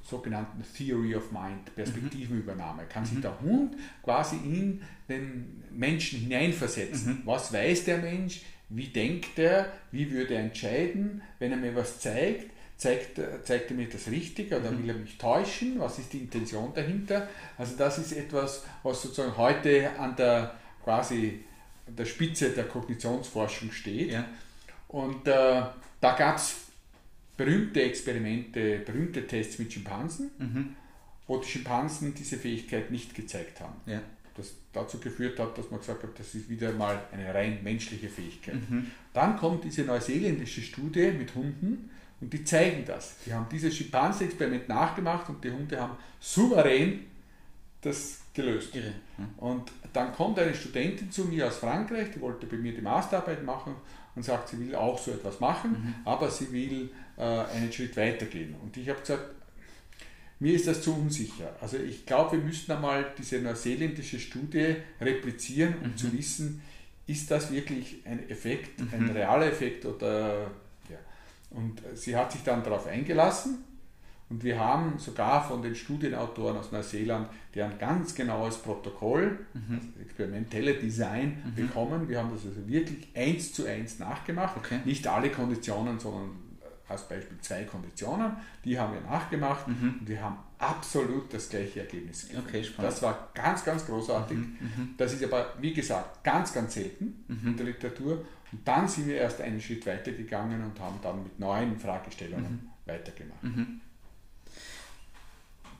[0.08, 2.84] sogenannten Theory of Mind, Perspektivenübernahme.
[2.88, 3.22] Kann sich mhm.
[3.22, 7.20] der Hund quasi in den Menschen hineinversetzen.
[7.20, 7.22] Mhm.
[7.24, 8.42] Was weiß der Mensch?
[8.70, 9.72] Wie denkt er?
[9.92, 12.50] Wie würde er entscheiden, wenn er mir was zeigt?
[12.76, 14.82] Zeigt, zeigt er mir das Richtige oder mhm.
[14.82, 15.80] will er mich täuschen?
[15.80, 17.28] Was ist die Intention dahinter?
[17.56, 21.44] Also das ist etwas, was sozusagen heute an der quasi
[21.86, 24.12] an der Spitze der Kognitionsforschung steht.
[24.12, 24.26] Ja.
[24.88, 25.62] Und äh,
[26.00, 26.67] da gab es
[27.38, 30.74] berühmte Experimente, berühmte Tests mit Schimpansen, mhm.
[31.26, 33.76] wo die Schimpansen diese Fähigkeit nicht gezeigt haben.
[33.86, 34.02] Ja.
[34.36, 38.08] Das dazu geführt hat, dass man gesagt hat, das ist wieder mal eine rein menschliche
[38.08, 38.68] Fähigkeit.
[38.68, 38.90] Mhm.
[39.14, 43.16] Dann kommt diese neuseeländische Studie mit Hunden, Und die zeigen das.
[43.24, 47.04] Die haben dieses Schimpansen-Experiment nachgemacht und die Hunde haben souverän
[47.80, 48.74] das gelöst.
[48.74, 48.92] Irre.
[49.36, 53.44] Und dann kommt eine Studentin zu mir aus Frankreich, die wollte bei mir die Masterarbeit
[53.44, 53.74] machen
[54.16, 55.94] und sagt, sie will auch so etwas machen, mhm.
[56.04, 58.54] aber sie will äh, einen Schritt weitergehen.
[58.62, 59.24] Und ich habe gesagt,
[60.40, 61.54] mir ist das zu unsicher.
[61.60, 65.96] Also ich glaube, wir müssten einmal diese neuseeländische Studie replizieren, um mhm.
[65.96, 66.62] zu wissen,
[67.06, 68.88] ist das wirklich ein Effekt, mhm.
[68.92, 70.42] ein realer Effekt oder
[70.88, 70.98] ja.
[71.50, 73.64] Und sie hat sich dann darauf eingelassen
[74.30, 79.74] und wir haben sogar von den Studienautoren aus Neuseeland deren ganz genaues Protokoll, mhm.
[79.74, 81.54] also experimentelle Design mhm.
[81.54, 82.08] bekommen.
[82.08, 84.56] Wir haben das also wirklich eins zu eins nachgemacht.
[84.58, 84.80] Okay.
[84.84, 86.47] Nicht alle Konditionen, sondern
[86.88, 88.32] als Beispiel zwei Konditionen,
[88.64, 89.96] die haben wir nachgemacht mhm.
[90.00, 94.36] und wir haben absolut das gleiche Ergebnis Okay, das war ganz, ganz großartig.
[94.36, 94.56] Mhm.
[94.60, 94.94] mhm.
[94.96, 97.48] Das ist aber, wie gesagt, ganz, ganz selten mhm.
[97.48, 98.24] in der Literatur.
[98.50, 102.52] Und dann sind wir erst einen Schritt weiter gegangen und haben dann mit neuen Fragestellungen
[102.52, 102.70] mhm.
[102.86, 103.42] weitergemacht.
[103.42, 103.80] Mhm.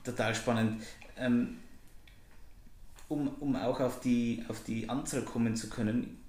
[0.03, 0.83] Total spannend.
[1.17, 1.57] Ähm,
[3.07, 6.19] um, um auch auf die, auf die Anzahl kommen zu können,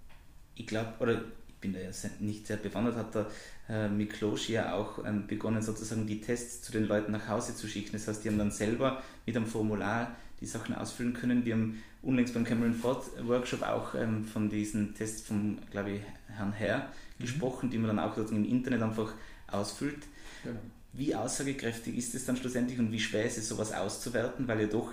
[0.55, 1.23] ich glaube, oder
[1.61, 3.27] bin da ja nicht sehr bewandert, hat der
[3.69, 7.69] äh, Miklosch ja auch ähm, begonnen, sozusagen die Tests zu den Leuten nach Hause zu
[7.69, 7.93] schicken.
[7.93, 11.45] Das heißt, die haben dann selber mit einem Formular die Sachen ausfüllen können.
[11.45, 16.01] Wir haben unlängst beim Cameron Ford Workshop auch ähm, von diesen Tests vom, glaube ich,
[16.29, 17.23] Herrn Herr mhm.
[17.23, 19.13] gesprochen, die man dann auch im Internet einfach
[19.49, 20.03] ausfüllt.
[20.43, 20.59] Genau.
[20.93, 24.67] Wie aussagekräftig ist es dann schlussendlich und wie schwer ist es, sowas auszuwerten, weil ja
[24.67, 24.93] doch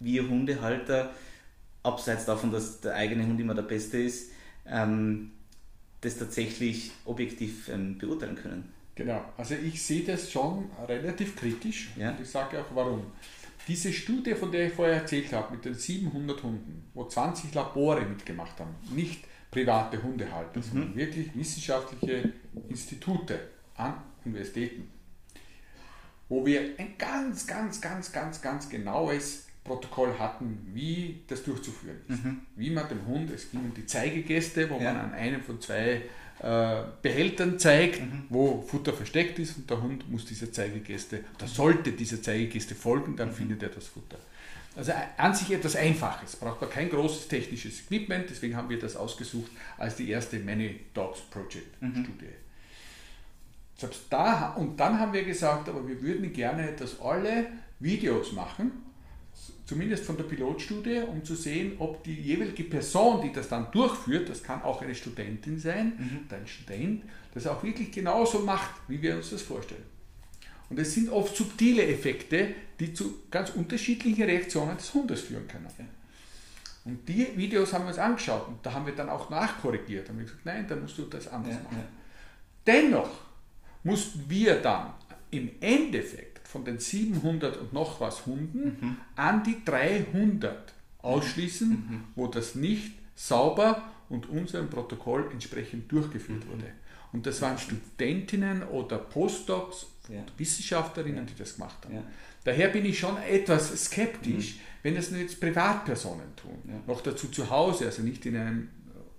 [0.00, 1.10] wir Hundehalter,
[1.82, 4.30] abseits davon, dass der eigene Hund immer der Beste ist,
[4.66, 5.32] ähm,
[6.04, 8.72] das tatsächlich objektiv ähm, beurteilen können.
[8.94, 12.10] Genau, also ich sehe das schon relativ kritisch ja.
[12.10, 13.02] und ich sage auch warum.
[13.66, 18.02] Diese Studie, von der ich vorher erzählt habe, mit den 700 Hunden, wo 20 Labore
[18.02, 20.62] mitgemacht haben, nicht private Hundehalter, mhm.
[20.62, 22.32] sondern wirklich wissenschaftliche
[22.68, 23.38] Institute
[23.76, 24.90] an Universitäten,
[26.28, 32.22] wo wir ein ganz, ganz, ganz, ganz, ganz genaues Protokoll hatten, wie das durchzuführen ist.
[32.22, 32.42] Mhm.
[32.54, 34.92] Wie man dem Hund, es ging um die Zeigegäste, wo ja.
[34.92, 36.02] man an einem von zwei
[36.40, 38.24] äh, Behältern zeigt, mhm.
[38.28, 43.16] wo Futter versteckt ist und der Hund muss dieser Zeigegäste, oder sollte dieser Zeigegäste folgen,
[43.16, 43.34] dann mhm.
[43.34, 44.18] findet er das Futter.
[44.76, 48.96] Also an sich etwas Einfaches, braucht man kein großes technisches Equipment, deswegen haben wir das
[48.96, 52.04] ausgesucht als die erste Many Dogs Project mhm.
[52.04, 52.34] Studie.
[53.78, 57.46] Selbst da, und dann haben wir gesagt, aber wir würden gerne, dass alle
[57.80, 58.83] Videos machen,
[59.66, 64.28] zumindest von der Pilotstudie, um zu sehen, ob die jeweilige Person, die das dann durchführt,
[64.28, 66.34] das kann auch eine Studentin sein mhm.
[66.36, 69.84] ein Student, das auch wirklich genauso macht, wie wir uns das vorstellen.
[70.70, 75.68] Und es sind oft subtile Effekte, die zu ganz unterschiedlichen Reaktionen des Hundes führen können.
[76.84, 80.08] Und die Videos haben wir uns angeschaut und da haben wir dann auch nachkorrigiert.
[80.08, 81.78] Haben wir gesagt, nein, da musst du das anders ja, machen.
[81.78, 81.84] Ja.
[82.66, 83.10] Dennoch
[83.82, 84.92] mussten wir dann
[85.30, 88.96] im Endeffekt von den 700 und noch was Hunden mhm.
[89.16, 92.04] an die 300 ausschließen, mhm.
[92.14, 96.50] wo das nicht sauber und unserem Protokoll entsprechend durchgeführt mhm.
[96.50, 96.66] wurde.
[97.12, 100.24] Und das waren Studentinnen oder Postdocs, ja.
[100.36, 101.94] Wissenschaftlerinnen, die das gemacht haben.
[101.94, 102.04] Ja.
[102.44, 104.60] Daher bin ich schon etwas skeptisch, mhm.
[104.82, 106.58] wenn das nur jetzt Privatpersonen tun.
[106.66, 106.74] Ja.
[106.86, 108.68] Noch dazu zu Hause, also nicht in einem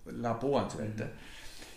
[0.05, 1.05] Labor und so weiter.
[1.05, 1.11] Mhm.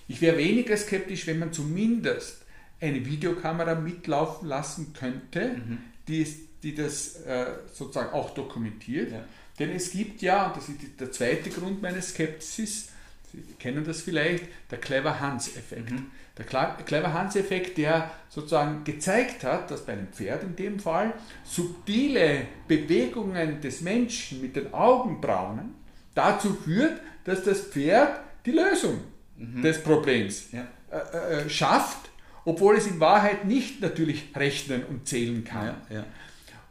[0.09, 2.45] Ich wäre weniger skeptisch, wenn man zumindest
[2.81, 5.79] eine Videokamera mitlaufen lassen könnte, mhm.
[6.07, 6.27] die,
[6.63, 9.13] die das äh, sozusagen auch dokumentiert.
[9.13, 9.25] Ja.
[9.59, 12.91] Denn es gibt ja, und das ist der zweite Grund meines Skepsis,
[13.33, 15.91] Sie kennen das vielleicht, der Clever Hans-Effekt.
[15.91, 16.07] Mhm.
[16.39, 21.13] Der Clever Hans-Effekt, der sozusagen gezeigt hat, dass bei einem Pferd in dem Fall
[21.45, 25.75] subtile Bewegungen des Menschen mit den Augenbrauen
[26.15, 29.01] dazu führt, dass das Pferd die Lösung
[29.37, 29.63] mhm.
[29.63, 30.67] des Problems ja.
[30.91, 32.08] äh, äh, schafft
[32.49, 35.67] obwohl es in Wahrheit nicht natürlich rechnen und zählen kann.
[35.91, 36.07] Ja, ja.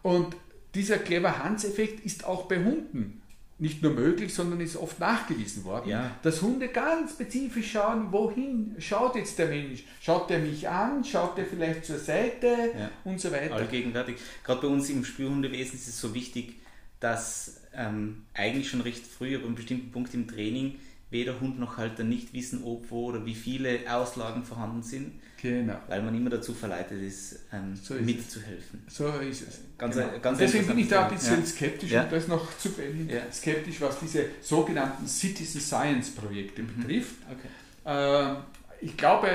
[0.01, 0.35] Und
[0.73, 3.21] dieser clever Hans-Effekt ist auch bei Hunden
[3.59, 6.15] nicht nur möglich, sondern ist oft nachgewiesen worden, ja.
[6.23, 9.83] dass Hunde ganz spezifisch schauen, wohin schaut jetzt der Mensch.
[10.01, 12.89] Schaut der mich an, schaut der vielleicht zur Seite ja.
[13.03, 13.55] und so weiter.
[13.55, 14.17] Allgegenwärtig.
[14.43, 16.55] Gerade bei uns im Spürhundewesen ist es so wichtig,
[16.99, 21.77] dass ähm, eigentlich schon recht früh, aber einem bestimmten Punkt im Training, weder Hund noch
[21.77, 25.13] Halter nicht wissen, ob, wo oder wie viele Auslagen vorhanden sind.
[25.41, 25.75] Genau.
[25.87, 28.83] Weil man immer dazu verleitet ist, ähm, so ist mitzuhelfen.
[28.87, 29.59] So ist es.
[29.77, 30.19] Ganz, genau.
[30.19, 31.45] ganz Deswegen bin ich da ein bisschen ja.
[31.45, 32.03] skeptisch, ja.
[32.03, 33.31] um das noch zu beenden, ja.
[33.31, 36.81] skeptisch, was diese sogenannten Citizen Science Projekte mhm.
[36.81, 37.15] betrifft.
[37.29, 38.33] Okay.
[38.33, 38.35] Äh,
[38.81, 39.29] ich glaube,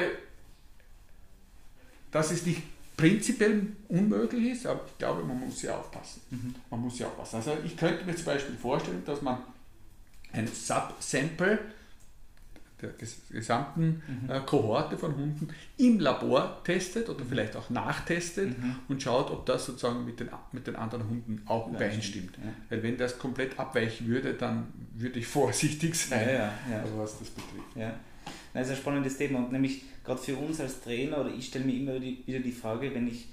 [2.10, 2.62] dass es nicht
[2.96, 6.20] prinzipiell unmöglich ist, aber ich glaube, man muss ja aufpassen.
[6.30, 6.54] Mhm.
[6.70, 7.36] Man muss ja aufpassen.
[7.36, 9.38] Also ich könnte mir zum Beispiel vorstellen, dass man
[10.32, 11.58] ein Subsample
[12.82, 12.90] der
[13.30, 14.30] gesamten mhm.
[14.30, 18.76] äh, Kohorte von Hunden im Labor testet oder vielleicht auch nachtestet mhm.
[18.88, 22.36] und schaut, ob das sozusagen mit den, mit den anderen Hunden auch ja, übereinstimmt.
[22.38, 22.52] Ja.
[22.68, 26.52] Weil wenn das komplett abweichen würde, dann würde ich vorsichtig sein, ja,
[26.82, 27.76] also was das betrifft.
[27.76, 27.94] Ja.
[28.52, 31.64] Das ist ein spannendes Thema und nämlich gerade für uns als Trainer, oder ich stelle
[31.64, 33.28] mir immer wieder die Frage, wenn ich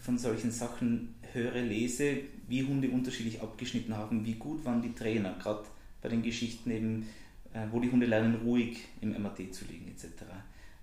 [0.00, 5.36] von solchen Sachen höre, lese, wie Hunde unterschiedlich abgeschnitten haben, wie gut waren die Trainer,
[5.40, 5.64] gerade
[6.02, 7.06] bei den Geschichten eben,
[7.52, 10.24] äh, wo die Hunde lernen, ruhig im MRT zu liegen etc.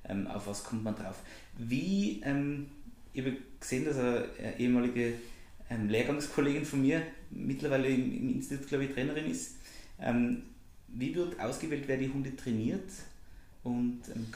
[0.06, 1.22] Ähm, auf was kommt man drauf?
[1.58, 2.68] Wie, ähm,
[3.14, 5.14] ich habe gesehen, dass eine ehemalige
[5.70, 9.58] ähm, Lehrgangskollegin von mir mittlerweile im, im Institut, glaube ich, Trainerin ist.
[10.00, 10.44] Ähm,
[10.88, 12.90] wie wird ausgewählt, wer die Hunde trainiert?
[13.64, 14.28] Und ähm,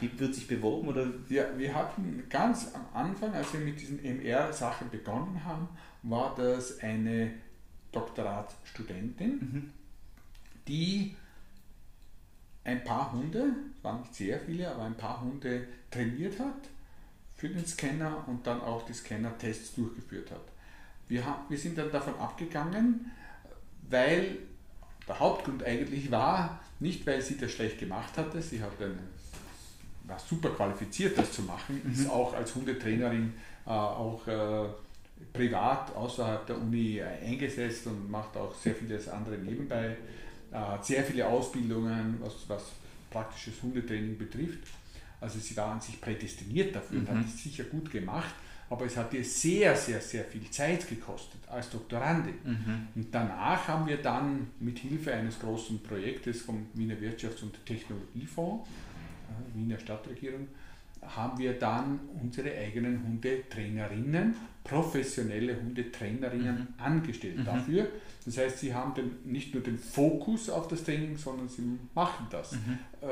[0.00, 0.88] wie wird sich beworben?
[0.88, 1.06] Oder?
[1.28, 5.68] Ja, wir hatten ganz am Anfang, als wir mit diesen MR-Sachen begonnen haben,
[6.02, 7.32] war das eine
[7.92, 9.70] Doktoratsstudentin, mhm.
[10.68, 11.16] Die
[12.64, 16.68] ein paar Hunde, waren nicht sehr viele, aber ein paar Hunde trainiert hat
[17.34, 20.42] für den Scanner und dann auch die Scanner-Tests durchgeführt hat.
[21.08, 23.10] Wir, haben, wir sind dann davon abgegangen,
[23.88, 24.38] weil
[25.06, 28.98] der Hauptgrund eigentlich war, nicht weil sie das schlecht gemacht hatte, sie hat eine,
[30.04, 31.92] war super qualifiziert, das zu machen, mhm.
[31.92, 33.32] ist auch als Hundetrainerin
[33.66, 34.66] äh, auch äh,
[35.32, 39.96] privat außerhalb der Uni eingesetzt und macht auch sehr vieles andere nebenbei.
[40.50, 42.62] Äh, sehr viele Ausbildungen, was, was
[43.10, 44.60] praktisches Hundetraining betrifft.
[45.20, 47.06] Also sie war an sich prädestiniert dafür mhm.
[47.06, 48.34] und hat es sicher gut gemacht,
[48.70, 52.34] aber es hat ihr sehr, sehr, sehr viel Zeit gekostet als Doktorandin.
[52.44, 52.88] Mhm.
[52.94, 58.68] Und danach haben wir dann mit Hilfe eines großen Projektes vom Wiener Wirtschafts- und Technologiefonds,
[58.68, 60.48] äh, Wiener Stadtregierung,
[61.02, 64.34] haben wir dann unsere eigenen Hundetrainerinnen,
[64.64, 66.66] professionelle Hundetrainerinnen mhm.
[66.78, 67.44] angestellt mhm.
[67.44, 67.88] dafür.
[68.24, 72.26] Das heißt, sie haben den, nicht nur den Fokus auf das Training, sondern sie machen
[72.30, 72.78] das mhm.
[73.00, 73.06] äh,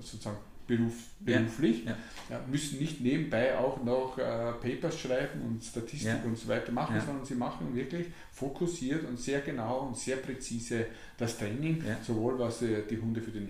[0.00, 0.38] sozusagen
[0.76, 1.96] Beruf, beruflich, ja.
[2.30, 6.22] Ja, müssen nicht nebenbei auch noch äh, Papers schreiben und Statistik ja.
[6.24, 10.86] und so weiter machen, sondern sie machen wirklich fokussiert und sehr genau und sehr präzise
[11.18, 13.48] das Training, sowohl was äh, die Hunde für den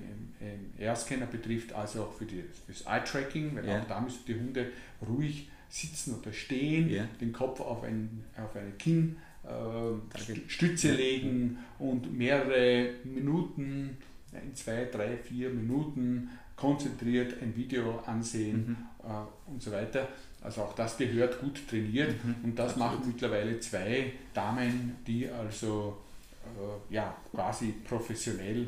[0.81, 4.73] AR-Scanner betrifft, als auch für die, das Eye-Tracking, weil auch da müssen die Hunde
[5.07, 12.95] ruhig sitzen oder stehen, den Kopf auf, ein, auf eine Kinnstütze äh, legen und mehrere
[13.05, 13.97] Minuten,
[14.33, 16.31] ein, zwei, drei, vier Minuten
[16.63, 18.69] konzentriert ein Video ansehen
[19.03, 19.11] mhm.
[19.11, 20.07] äh, und so weiter.
[20.41, 22.37] Also auch das gehört gut trainiert mhm.
[22.45, 22.93] und das Absolut.
[22.93, 25.99] machen mittlerweile zwei Damen, die also
[26.45, 28.63] äh, ja, quasi professionell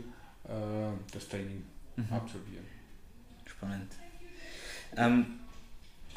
[0.45, 0.51] äh,
[1.13, 1.63] das Training
[1.95, 2.07] mhm.
[2.11, 2.65] absolvieren.
[3.47, 3.93] Spannend.
[4.97, 5.27] Ähm,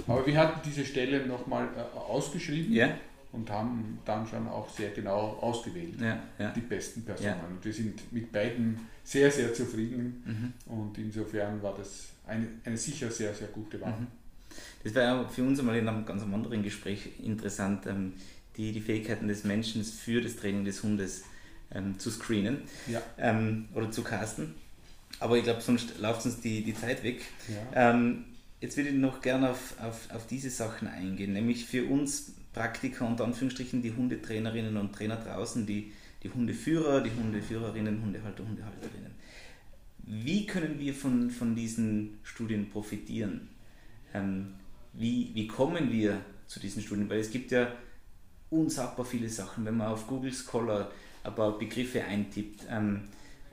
[0.08, 2.74] Aber wir hatten diese Stelle nochmal äh, ausgeschrieben.
[2.74, 2.98] Yeah
[3.32, 6.52] und haben dann schon auch sehr genau ausgewählt, ja, ja.
[6.52, 7.30] die besten Personen.
[7.30, 7.48] Ja.
[7.48, 10.74] Und wir sind mit beiden sehr, sehr zufrieden mhm.
[10.74, 14.00] und insofern war das eine, eine sicher sehr, sehr gute Wahl.
[14.00, 14.08] Mhm.
[14.84, 18.14] Das war ja für uns einmal in einem ganz anderen Gespräch interessant, ähm,
[18.56, 21.24] die, die Fähigkeiten des Menschen für das Training des Hundes
[21.72, 22.62] ähm, zu screenen
[23.18, 24.56] ähm, oder zu casten.
[25.20, 27.22] Aber ich glaube, sonst läuft uns die, die Zeit weg.
[27.74, 28.26] Ähm,
[28.62, 33.06] jetzt würde ich noch gerne auf, auf, auf diese Sachen eingehen, nämlich für uns Praktiker
[33.06, 35.92] unter Anführungsstrichen, die Hundetrainerinnen und Trainer draußen, die,
[36.24, 39.12] die Hundeführer, die Hundeführerinnen, Hundehalter, Hundehalterinnen.
[40.00, 43.50] Wie können wir von, von diesen Studien profitieren?
[44.14, 44.56] Ähm,
[44.94, 47.08] wie, wie kommen wir zu diesen Studien?
[47.12, 47.72] Weil es gibt ja
[48.50, 50.90] unsagbar viele Sachen, wenn man auf Google Scholar
[51.24, 53.02] ein paar Begriffe eintippt ähm,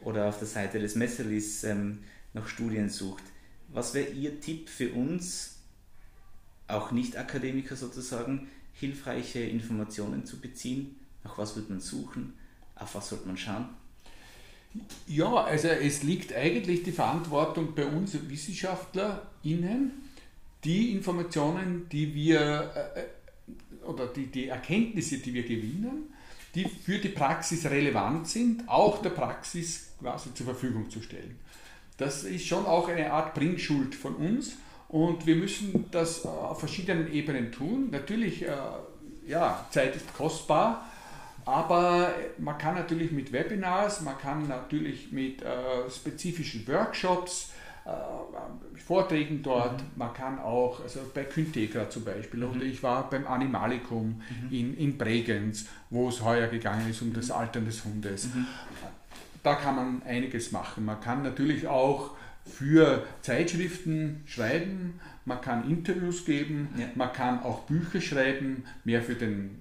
[0.01, 1.99] oder auf der Seite des Messerlis ähm,
[2.33, 3.25] nach Studien sucht.
[3.69, 5.59] Was wäre Ihr Tipp für uns,
[6.69, 10.97] auch Nicht-Akademiker sozusagen, hilfreiche Informationen zu beziehen?
[11.23, 12.35] Nach was wird man suchen?
[12.77, 13.69] Auf was sollte man schauen?
[15.07, 19.93] Ja, also es liegt eigentlich die Verantwortung bei uns WissenschaftlerInnen,
[20.65, 26.13] die Informationen, die wir äh, äh, oder die, die Erkenntnisse, die wir gewinnen,
[26.55, 31.39] die für die Praxis relevant sind, auch der Praxis quasi zur Verfügung zu stellen.
[31.97, 34.57] Das ist schon auch eine Art Bringschuld von uns
[34.95, 37.89] und wir müssen das äh, auf verschiedenen Ebenen tun.
[37.91, 38.53] Natürlich, äh,
[39.27, 40.89] ja, Zeit ist kostbar,
[41.45, 47.51] aber man kann natürlich mit Webinars, man kann natürlich mit äh, spezifischen Workshops,
[48.87, 49.87] Vorträgen dort, mhm.
[49.97, 52.57] man kann auch, also bei Kyntegra zum Beispiel, mhm.
[52.57, 54.51] oder ich war beim Animalicum mhm.
[54.51, 57.35] in, in Bregenz, wo es heuer gegangen ist um das mhm.
[57.35, 58.27] Altern des Hundes.
[58.35, 58.47] Mhm.
[59.43, 60.87] Da kann man einiges machen.
[60.87, 62.13] Man kann natürlich auch
[62.45, 66.87] für Zeitschriften schreiben, man kann Interviews geben, ja.
[66.95, 69.61] man kann auch Bücher schreiben, mehr für, den,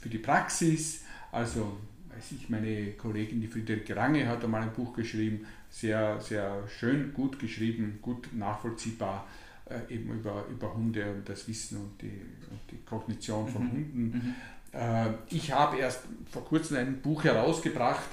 [0.00, 1.76] für die Praxis, also
[2.14, 7.12] weiß ich, meine Kollegin, die Friederike Range, hat einmal ein Buch geschrieben, sehr, sehr schön,
[7.12, 9.26] gut geschrieben, gut nachvollziehbar,
[9.66, 13.70] äh, eben über, über Hunde und das Wissen und die, und die Kognition von mhm.
[13.70, 14.02] Hunden.
[14.02, 14.34] Mhm.
[14.72, 18.08] Äh, ich habe erst vor kurzem ein Buch herausgebracht,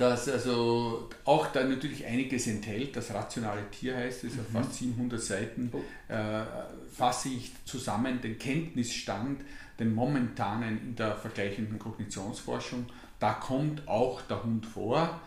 [0.00, 2.96] das also auch da natürlich einiges enthält.
[2.96, 4.40] Das rationale Tier heißt es, mhm.
[4.40, 6.12] auf fast 700 Seiten oh.
[6.12, 6.44] äh,
[6.92, 9.42] fasse ich zusammen den Kenntnisstand,
[9.78, 12.86] den momentanen in der vergleichenden Kognitionsforschung.
[13.18, 15.20] Da kommt auch der Hund vor,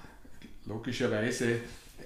[0.66, 1.60] logischerweise,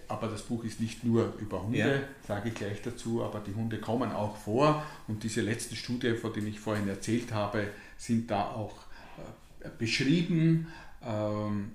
[0.10, 2.00] aber das Buch ist nicht nur über Hunde, ja.
[2.28, 6.34] sage ich gleich dazu, aber die Hunde kommen auch vor und diese letzten Studien, von
[6.34, 8.76] denen ich vorhin erzählt habe, sind da auch
[9.62, 10.68] äh, beschrieben.
[11.06, 11.72] Ähm,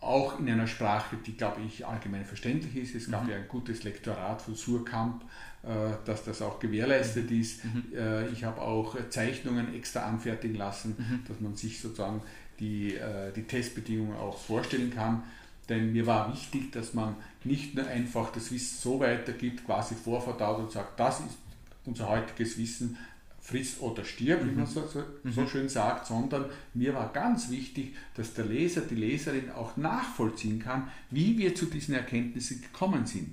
[0.00, 2.94] auch in einer Sprache, die, glaube ich, allgemein verständlich ist.
[2.94, 3.30] Es gab mhm.
[3.30, 5.22] ja ein gutes Lektorat von Surkamp,
[5.62, 7.40] äh, dass das auch gewährleistet mhm.
[7.40, 7.64] ist.
[7.64, 7.84] Mhm.
[7.94, 11.24] Äh, ich habe auch Zeichnungen extra anfertigen lassen, mhm.
[11.28, 12.22] dass man sich sozusagen
[12.58, 15.22] die, äh, die Testbedingungen auch vorstellen kann.
[15.68, 20.58] Denn mir war wichtig, dass man nicht nur einfach das Wissen so weitergibt, quasi vorverdaut
[20.58, 21.38] und sagt, das ist
[21.84, 22.96] unser heutiges Wissen,
[23.40, 24.66] friss oder stirb, wie man mhm.
[24.66, 25.48] so, so, so, mhm.
[25.48, 30.90] schön sagt, sondern mir war ganz wichtig, dass der Leser, die Leserin auch nachvollziehen kann,
[31.10, 33.32] wie wir zu diesen Erkenntnissen gekommen sind.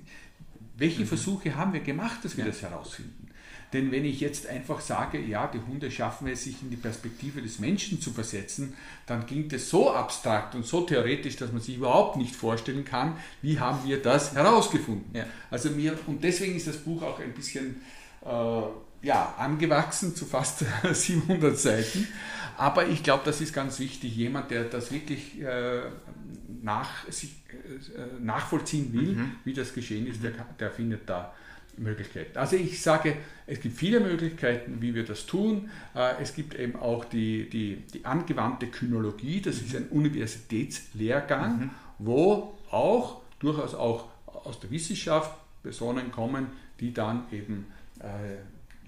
[0.76, 1.06] Welche mhm.
[1.06, 2.50] Versuche haben wir gemacht, dass wir ja.
[2.50, 3.28] das herausfinden?
[3.72, 7.42] Denn wenn ich jetzt einfach sage, ja, die Hunde schaffen es, sich in die Perspektive
[7.42, 8.72] des Menschen zu versetzen,
[9.04, 13.16] dann klingt es so abstrakt und so theoretisch, dass man sich überhaupt nicht vorstellen kann,
[13.42, 15.14] wie haben wir das herausgefunden.
[15.14, 15.26] Ja.
[15.50, 17.82] Also mir, und deswegen ist das Buch auch ein bisschen
[18.24, 18.62] äh,
[19.02, 22.08] ja, angewachsen zu fast 700 Seiten.
[22.56, 24.16] Aber ich glaube, das ist ganz wichtig.
[24.16, 25.82] Jemand, der das wirklich äh,
[26.62, 29.32] nach, sich, äh, nachvollziehen will, mhm.
[29.44, 31.32] wie das geschehen ist, der, der findet da
[31.76, 32.36] Möglichkeiten.
[32.36, 35.70] Also ich sage, es gibt viele Möglichkeiten, wie wir das tun.
[35.94, 39.66] Äh, es gibt eben auch die, die, die angewandte Kynologie, das mhm.
[39.66, 41.70] ist ein Universitätslehrgang, mhm.
[41.98, 45.32] wo auch durchaus auch aus der Wissenschaft
[45.62, 46.48] Personen kommen,
[46.80, 47.66] die dann eben
[48.00, 48.04] äh,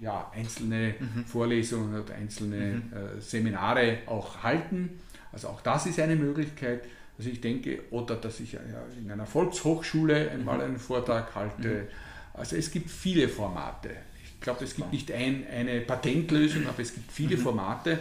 [0.01, 1.25] ja, einzelne mhm.
[1.25, 2.93] Vorlesungen oder einzelne mhm.
[2.93, 4.99] äh, Seminare auch halten.
[5.31, 6.83] Also auch das ist eine Möglichkeit.
[7.17, 8.59] Also ich denke, oder dass ich ja,
[8.99, 10.63] in einer Volkshochschule einmal mhm.
[10.63, 11.67] einen Vortrag halte.
[11.67, 11.87] Mhm.
[12.33, 13.91] Also es gibt viele Formate.
[14.23, 17.37] Ich glaube, es gibt nicht ein, eine Patentlösung, aber es gibt viele.
[17.37, 17.99] Formate,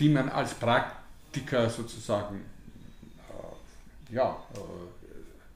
[0.00, 2.40] die man als Praktiker sozusagen
[4.10, 4.58] äh, ja, äh,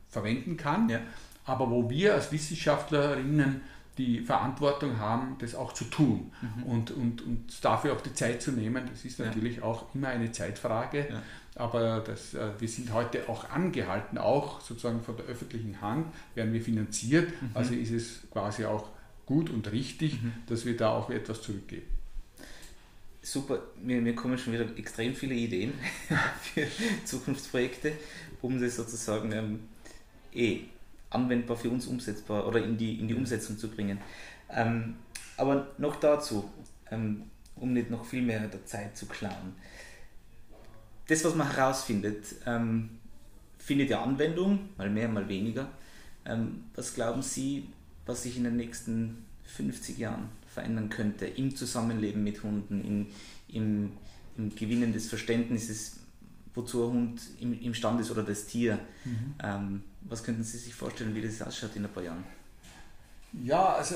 [0.09, 0.89] verwenden kann.
[0.89, 1.01] Ja.
[1.47, 3.63] Aber wo wir als Wissenschaftlerinnen
[4.01, 6.63] die Verantwortung haben, das auch zu tun mhm.
[6.63, 8.89] und, und, und dafür auch die Zeit zu nehmen.
[8.91, 9.63] Das ist natürlich ja.
[9.65, 11.23] auch immer eine Zeitfrage, ja.
[11.55, 16.53] aber das, äh, wir sind heute auch angehalten, auch sozusagen von der öffentlichen Hand werden
[16.55, 17.51] wir finanziert, mhm.
[17.53, 18.89] also ist es quasi auch
[19.27, 20.33] gut und richtig, mhm.
[20.47, 21.87] dass wir da auch etwas zurückgeben.
[23.21, 25.75] Super, mir, mir kommen schon wieder extrem viele Ideen
[26.41, 26.67] für
[27.05, 27.93] Zukunftsprojekte,
[28.41, 29.61] um das sozusagen ähm,
[30.33, 30.61] eh
[31.11, 33.99] anwendbar für uns umsetzbar oder in die, in die Umsetzung zu bringen.
[34.49, 34.97] Ähm,
[35.37, 36.51] aber noch dazu,
[36.91, 37.25] ähm,
[37.57, 39.55] um nicht noch viel mehr der Zeit zu klauen.
[41.09, 42.91] Das, was man herausfindet, ähm,
[43.59, 45.69] findet ja Anwendung, mal mehr, mal weniger.
[46.25, 47.69] Ähm, was glauben Sie,
[48.07, 53.07] was sich in den nächsten 50 Jahren verändern könnte im Zusammenleben mit Hunden, in,
[53.49, 53.93] im,
[54.37, 56.00] im Gewinnen des Verständnisses
[56.55, 58.79] wozu ein Hund im, imstande ist oder das Tier.
[59.05, 59.35] Mhm.
[59.43, 62.25] Ähm, was könnten Sie sich vorstellen, wie das ausschaut in ein paar Jahren?
[63.45, 63.95] Ja, also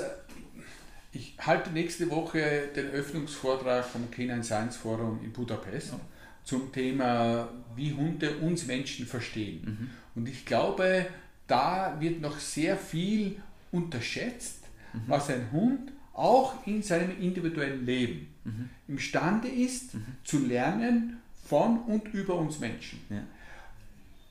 [1.12, 6.00] ich halte nächste Woche den Öffnungsvortrag vom Canine Science Forum in Budapest ja.
[6.44, 9.64] zum Thema, wie Hunde uns Menschen verstehen.
[9.64, 9.90] Mhm.
[10.14, 11.07] Und ich glaube,
[11.46, 13.40] da wird noch sehr viel
[13.72, 15.00] unterschätzt, mhm.
[15.07, 18.70] was ein Hund auch in seinem individuellen Leben mhm.
[18.86, 20.07] imstande ist mhm.
[20.22, 23.01] zu lernen von und über uns Menschen.
[23.11, 23.22] Ja.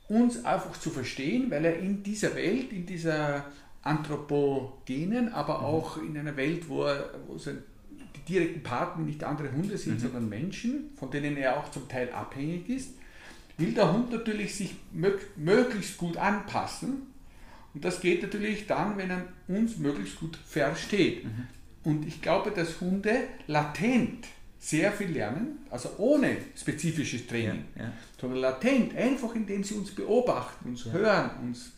[0.08, 3.46] Uns einfach zu verstehen, weil er in dieser Welt, in dieser
[3.82, 5.64] anthropogenen, aber mhm.
[5.64, 7.62] auch in einer Welt, wo, er, wo sein,
[8.16, 10.00] die direkten Partner nicht andere Hunde sind, mhm.
[10.00, 12.90] sondern Menschen, von denen er auch zum Teil abhängig ist,
[13.56, 14.74] will der Hund natürlich sich
[15.36, 17.02] möglichst gut anpassen.
[17.72, 21.24] Und das geht natürlich dann, wenn er uns möglichst gut versteht.
[21.24, 21.46] Mhm.
[21.84, 24.26] Und ich glaube, dass Hunde latent
[24.64, 27.92] sehr viel lernen, also ohne spezifisches Training, ja, ja.
[28.18, 30.92] sondern latent, einfach indem sie uns beobachten, uns ja.
[30.92, 31.72] hören, uns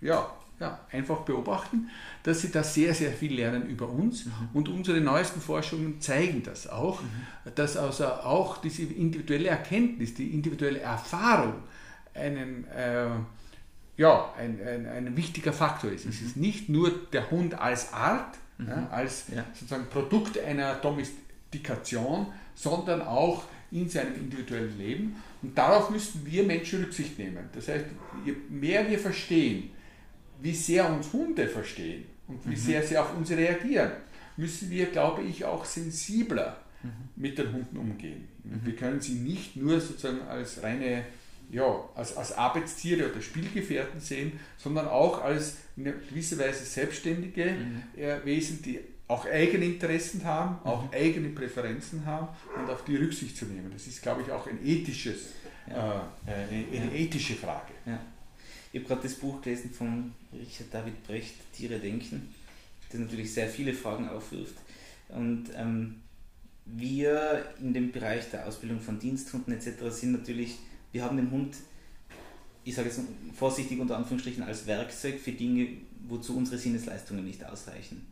[0.00, 0.30] ja,
[0.60, 1.90] ja, einfach beobachten,
[2.22, 4.26] dass sie da sehr, sehr viel lernen über uns.
[4.26, 4.32] Mhm.
[4.54, 7.08] Und unsere neuesten Forschungen zeigen das auch, mhm.
[7.56, 11.54] dass also auch diese individuelle Erkenntnis, die individuelle Erfahrung
[12.14, 13.08] einen, äh,
[13.96, 16.04] ja, ein, ein, ein wichtiger Faktor ist.
[16.04, 16.10] Mhm.
[16.12, 18.86] Es ist nicht nur der Hund als Art, ja, mhm.
[18.92, 25.16] als sozusagen Produkt einer Domestikation Dikation, sondern auch in seinem individuellen Leben.
[25.42, 27.48] Und darauf müssten wir Menschen Rücksicht nehmen.
[27.54, 27.84] Das heißt,
[28.24, 29.70] je mehr wir verstehen,
[30.40, 32.56] wie sehr uns Hunde verstehen und wie mhm.
[32.56, 33.92] sehr sie auf uns reagieren,
[34.36, 36.90] müssen wir, glaube ich, auch sensibler mhm.
[37.16, 38.28] mit den Hunden umgehen.
[38.44, 38.60] Mhm.
[38.64, 41.04] Wir können sie nicht nur sozusagen als reine
[41.50, 47.82] ja, als, als Arbeitstiere oder Spielgefährten sehen, sondern auch als in gewisser Weise selbstständige mhm.
[48.00, 50.70] äh, Wesen, die auch eigene Interessen haben, mhm.
[50.70, 53.70] auch eigene Präferenzen haben und auf die Rücksicht zu nehmen.
[53.72, 55.30] Das ist, glaube ich, auch ein ethisches,
[55.68, 56.10] ja.
[56.26, 57.04] äh, eine, eine ja.
[57.06, 57.72] ethische Frage.
[57.86, 57.98] Ja.
[58.70, 62.34] Ich habe gerade das Buch gelesen von Richard David Brecht, Tiere denken,
[62.90, 64.56] das natürlich sehr viele Fragen aufwirft.
[65.08, 66.02] Und ähm,
[66.66, 69.90] wir in dem Bereich der Ausbildung von Diensthunden etc.
[69.90, 70.58] sind natürlich,
[70.92, 71.56] wir haben den Hund,
[72.64, 73.00] ich sage jetzt
[73.34, 75.68] vorsichtig unter Anführungsstrichen, als Werkzeug für Dinge,
[76.06, 78.06] wozu unsere Sinnesleistungen nicht ausreichen.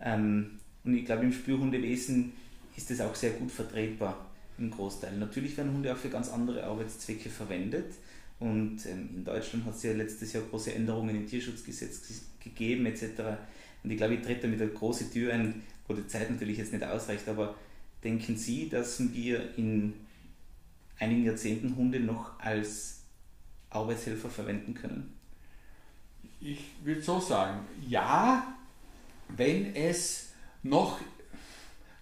[0.00, 2.32] Ähm, und ich glaube, im Spürhundewesen
[2.76, 4.26] ist das auch sehr gut vertretbar
[4.58, 5.16] im Großteil.
[5.18, 7.94] Natürlich werden Hunde auch für ganz andere Arbeitszwecke verwendet.
[8.38, 12.02] Und ähm, in Deutschland hat es ja letztes Jahr große Änderungen im Tierschutzgesetz
[12.42, 13.02] gegeben etc.
[13.82, 16.72] Und ich glaube, ich trete damit eine große Tür ein, wo die Zeit natürlich jetzt
[16.72, 17.54] nicht ausreicht, aber
[18.04, 19.94] denken Sie, dass wir in
[20.98, 23.02] einigen Jahrzehnten Hunde noch als
[23.70, 25.14] Arbeitshelfer verwenden können?
[26.40, 28.55] Ich würde so sagen, ja,
[29.28, 30.30] wenn es
[30.62, 30.98] noch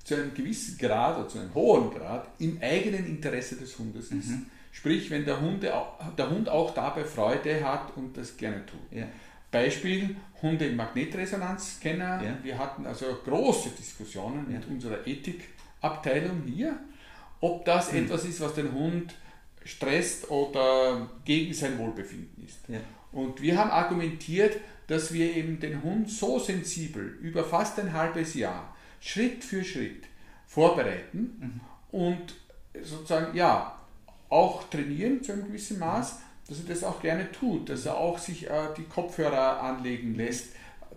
[0.04, 4.28] zu einem gewissen Grad oder zu einem hohen Grad im eigenen Interesse des Hundes ist.
[4.30, 4.46] Mhm.
[4.70, 5.72] Sprich, wenn der, Hunde,
[6.18, 8.80] der Hund auch dabei Freude hat und das gerne tut.
[8.90, 9.06] Ja.
[9.50, 12.22] Beispiel Hunde im Magnetresonanzscanner.
[12.22, 12.38] Ja.
[12.42, 14.58] Wir hatten also große Diskussionen ja.
[14.58, 16.76] mit unserer Ethikabteilung hier,
[17.40, 18.04] ob das mhm.
[18.04, 19.14] etwas ist, was den Hund
[19.64, 22.58] stresst oder gegen sein Wohlbefinden ist.
[22.68, 22.80] Ja.
[23.12, 24.56] Und wir haben argumentiert,
[24.86, 30.04] dass wir eben den Hund so sensibel über fast ein halbes Jahr Schritt für Schritt
[30.46, 31.60] vorbereiten
[31.92, 31.98] mhm.
[31.98, 32.34] und
[32.82, 33.78] sozusagen ja
[34.28, 36.18] auch trainieren zu einem gewissen Maß,
[36.48, 40.48] dass er das auch gerne tut, dass er auch sich äh, die Kopfhörer anlegen lässt,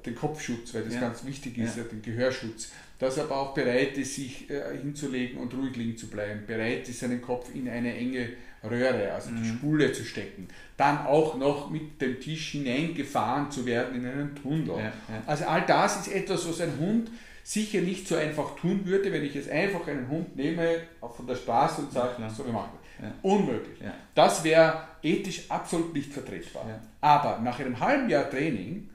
[0.05, 1.01] den Kopfschutz, weil das ja.
[1.01, 1.83] ganz wichtig ist, ja.
[1.83, 6.07] den Gehörschutz, dass er aber auch bereit ist, sich äh, hinzulegen und ruhig liegen zu
[6.07, 8.29] bleiben, bereit ist, seinen Kopf in eine enge
[8.63, 9.43] Röhre, also mhm.
[9.43, 14.35] die Spule zu stecken, dann auch noch mit dem Tisch hineingefahren zu werden in einen
[14.35, 14.79] Tunnel.
[14.79, 14.93] Ja,
[15.25, 17.11] also all das ist etwas, was ein Hund
[17.43, 21.35] sicher nicht so einfach tun würde, wenn ich jetzt einfach einen Hund nehme von der
[21.35, 23.13] Straße und sage, so wir machen ja.
[23.21, 23.79] Unmöglich.
[23.79, 23.93] Ja.
[24.15, 26.65] Das wäre ethisch absolut nicht vertretbar.
[26.67, 26.79] Ja.
[27.01, 28.89] Aber nach einem halben Jahr Training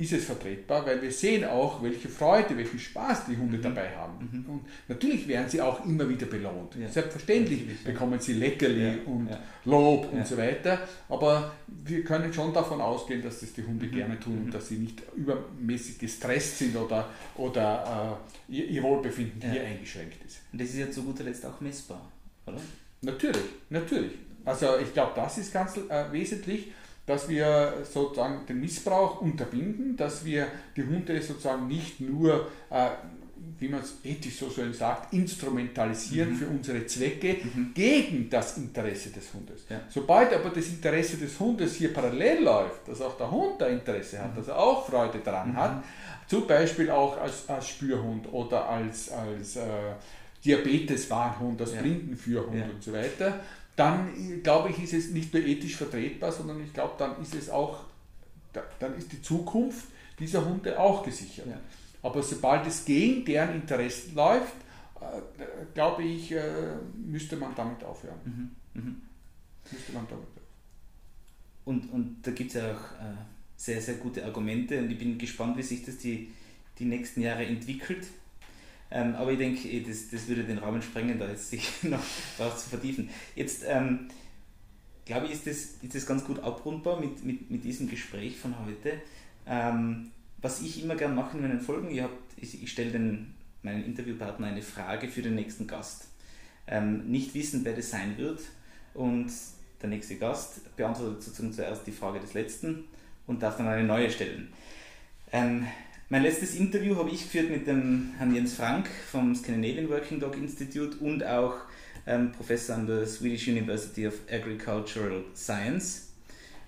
[0.00, 3.62] ist es vertretbar, weil wir sehen auch, welche Freude, welchen Spaß die Hunde mhm.
[3.62, 4.30] dabei haben.
[4.32, 4.50] Mhm.
[4.50, 6.74] Und natürlich werden sie auch immer wieder belohnt.
[6.74, 6.88] Ja.
[6.88, 7.92] Selbstverständlich ja.
[7.92, 8.94] bekommen sie Leckerli ja.
[9.04, 9.28] und
[9.66, 10.78] Lob und so weiter,
[11.10, 13.92] aber wir können schon davon ausgehen, dass das die Hunde mhm.
[13.92, 14.50] gerne tun und mhm.
[14.50, 20.40] dass sie nicht übermäßig gestresst sind oder, oder äh, ihr, ihr, Wohlbefinden hier eingeschränkt ist.
[20.50, 22.10] Und das ist ja zu guter Letzt auch messbar,
[22.46, 22.60] oder?
[23.02, 24.12] Natürlich, natürlich.
[24.46, 26.68] Also ich glaube, das ist ganz äh, wesentlich
[27.10, 30.46] dass wir sozusagen den Missbrauch unterbinden, dass wir
[30.76, 32.90] die Hunde sozusagen nicht nur, äh,
[33.58, 36.36] wie man es ethisch so schön sagt, instrumentalisieren mhm.
[36.36, 37.72] für unsere Zwecke mhm.
[37.74, 39.64] gegen das Interesse des Hundes.
[39.68, 39.80] Ja.
[39.88, 44.22] Sobald aber das Interesse des Hundes hier parallel läuft, dass auch der Hund da Interesse
[44.22, 44.36] hat, mhm.
[44.36, 45.56] dass er auch Freude daran mhm.
[45.56, 45.84] hat,
[46.28, 49.62] zum Beispiel auch als, als Spürhund oder als, als äh,
[50.44, 51.80] Diabetes-Warnhund, als ja.
[51.80, 52.66] Blindenführhund ja.
[52.66, 53.40] und so weiter,
[53.76, 57.48] dann glaube ich, ist es nicht nur ethisch vertretbar, sondern ich glaube, dann ist es
[57.48, 57.84] auch,
[58.78, 59.86] dann ist die Zukunft
[60.18, 61.46] dieser Hunde auch gesichert.
[61.46, 61.58] Ja.
[62.02, 64.54] Aber sobald es gegen deren Interessen läuft,
[65.00, 65.20] äh,
[65.74, 66.42] glaube ich, äh,
[66.94, 68.18] müsste man damit aufhören.
[68.24, 68.50] Mhm.
[68.74, 69.02] Mhm.
[69.70, 70.40] Müsste man damit aufhören.
[71.64, 73.16] Und, und da gibt es ja auch äh,
[73.56, 76.30] sehr, sehr gute Argumente und ich bin gespannt, wie sich das die,
[76.78, 78.06] die nächsten Jahre entwickelt.
[78.90, 82.02] Ähm, aber ich denke, eh, das, das würde den Rahmen sprengen, da jetzt sich noch
[82.38, 83.08] darauf zu vertiefen.
[83.36, 84.08] Jetzt ähm,
[85.04, 88.54] glaube ich, ist das, ist das ganz gut abrundbar mit, mit, mit diesem Gespräch von
[88.64, 89.00] heute.
[89.46, 92.02] Ähm, was ich immer gerne mache in meinen Folgen, ich,
[92.36, 93.26] ich, ich stelle
[93.62, 96.08] meinen Interviewpartner eine Frage für den nächsten Gast.
[96.66, 98.40] Ähm, nicht wissen, wer das sein wird
[98.94, 99.30] und
[99.82, 102.84] der nächste Gast beantwortet sozusagen zuerst die Frage des letzten
[103.26, 104.52] und darf dann eine neue stellen.
[105.32, 105.66] Ähm,
[106.10, 110.36] mein letztes Interview habe ich geführt mit dem Herrn Jens Frank vom Scandinavian Working Dog
[110.36, 111.54] Institute und auch
[112.04, 116.08] ähm, Professor an der Swedish University of Agricultural Science.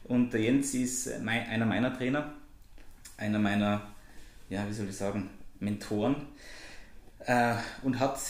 [0.05, 2.33] Und der Jens ist mein, einer meiner Trainer,
[3.17, 3.89] einer meiner,
[4.49, 5.29] ja, wie soll ich sagen,
[5.59, 6.15] Mentoren
[7.27, 8.21] äh, und hat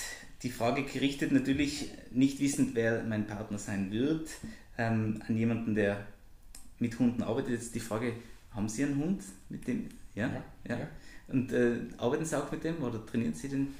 [0.43, 4.31] die Frage gerichtet, natürlich nicht wissend, wer mein Partner sein wird,
[4.79, 6.07] ähm, an jemanden, der
[6.79, 7.51] mit Hunden arbeitet.
[7.51, 8.15] Jetzt die Frage,
[8.51, 10.29] haben Sie einen Hund, mit dem, ja?
[10.29, 10.79] ja, ja.
[10.79, 10.89] ja.
[11.29, 13.75] Und äh, arbeiten Sie auch mit dem oder trainieren Sie den?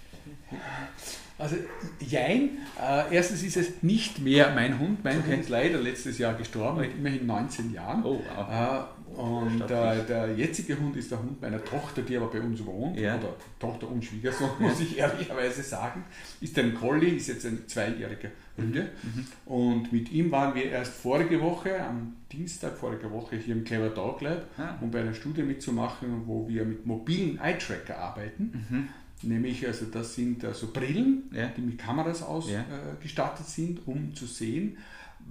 [1.39, 1.57] Also,
[1.99, 2.59] jein.
[2.81, 5.03] Äh, erstens ist es nicht mehr mein Hund.
[5.03, 5.33] Mein okay.
[5.33, 8.05] Hund ist leider letztes Jahr gestorben, mit immerhin 19 Jahren.
[8.05, 8.87] Oh, wow.
[9.17, 12.99] Und äh, der jetzige Hund ist der Hund meiner Tochter, die aber bei uns wohnt,
[12.99, 13.19] ja.
[13.19, 16.05] oder Tochter und Schwiegersohn, muss ich ehrlicherweise sagen.
[16.41, 18.91] Ist ein Collie, ist jetzt ein zweijähriger Hunde.
[19.03, 19.27] Mhm.
[19.47, 23.91] Und mit ihm waren wir erst vorige Woche, am Dienstag vorige Woche, hier im Clever
[23.91, 24.77] Dog Lab, ah.
[24.81, 28.67] um bei einer Studie mitzumachen, wo wir mit mobilen Eye-Tracker arbeiten.
[28.69, 28.89] Mhm.
[29.23, 31.49] Nämlich, also das sind also Brillen, ja.
[31.49, 33.47] die mit Kameras ausgestattet ja.
[33.47, 34.79] äh, sind, um zu sehen,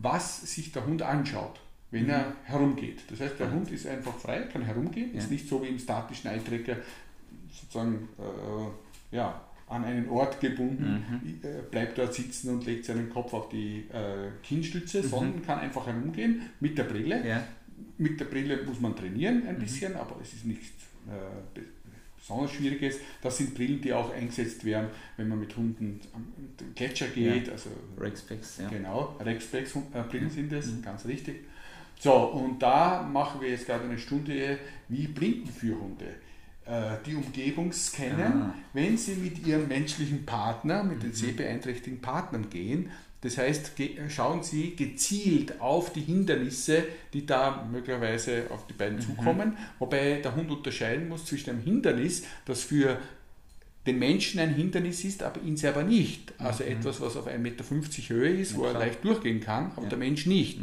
[0.01, 1.59] was sich der Hund anschaut
[1.91, 2.09] wenn mhm.
[2.09, 3.03] er herumgeht.
[3.09, 5.19] Das heißt, der Hund ist einfach frei, kann herumgehen, ja.
[5.19, 6.77] ist nicht so wie im statischen Einträger
[7.49, 11.39] sozusagen äh, ja, an einen Ort gebunden, mhm.
[11.43, 15.07] Äh, bleibt dort sitzen und legt seinen Kopf auf die äh, Kinnstütze, mhm.
[15.07, 17.25] sondern kann einfach herumgehen mit der Brille.
[17.27, 17.43] Ja.
[17.97, 19.59] Mit der Brille muss man trainieren ein mhm.
[19.59, 20.67] bisschen, aber es ist nichts
[21.07, 21.61] äh,
[22.17, 22.97] besonders Schwieriges.
[23.21, 26.27] Das sind Brillen, die auch eingesetzt werden, wenn man mit Hunden am
[26.75, 27.47] Gletscher geht.
[27.47, 27.53] Ja.
[27.53, 27.69] Also,
[27.99, 28.69] Rexpex, ja.
[28.69, 30.81] Genau, Rexpex-Brillen äh, sind das, mhm.
[30.81, 31.45] ganz richtig.
[32.01, 34.57] So, und da machen wir jetzt gerade eine Stunde,
[34.89, 36.05] wie Blindenführhunde
[36.65, 38.55] äh, die Umgebung scannen, ah.
[38.73, 41.15] wenn sie mit ihrem menschlichen Partner, mit den mhm.
[41.15, 42.89] sehbeeinträchtigten Partnern gehen.
[43.21, 43.73] Das heißt,
[44.09, 49.01] schauen Sie gezielt auf die Hindernisse, die da möglicherweise auf die beiden mhm.
[49.01, 52.97] zukommen, wobei der Hund unterscheiden muss zwischen einem Hindernis, das für
[53.85, 56.33] den Menschen ein Hindernis ist, aber ihn selber nicht.
[56.39, 56.71] Also mhm.
[56.71, 57.63] etwas, was auf 1,50 Meter
[58.09, 59.89] Höhe ist, ja, wo er leicht durchgehen kann, aber ja.
[59.89, 60.61] der Mensch nicht.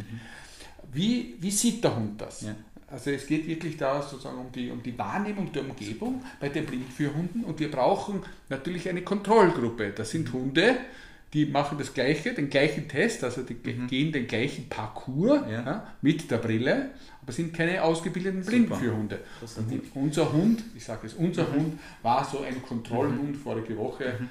[0.88, 0.94] Mhm.
[0.96, 2.42] Wie, wie sieht der Hund das?
[2.42, 2.54] Ja.
[2.90, 6.64] Also es geht wirklich da sozusagen um die, um die Wahrnehmung der Umgebung bei den
[6.64, 9.90] Blindführhunden und wir brauchen natürlich eine Kontrollgruppe.
[9.90, 10.76] Das sind Hunde,
[11.34, 13.86] die machen das gleiche, den gleichen Test, also die mhm.
[13.88, 15.64] gehen den gleichen Parcours ja.
[15.64, 19.20] Ja, mit der Brille, aber sind keine ausgebildeten Blindenführhunde.
[19.94, 21.54] unser Hund, ich sage es, unser mhm.
[21.54, 23.34] Hund war so ein Kontrollhund mhm.
[23.34, 24.28] vorige Woche mhm.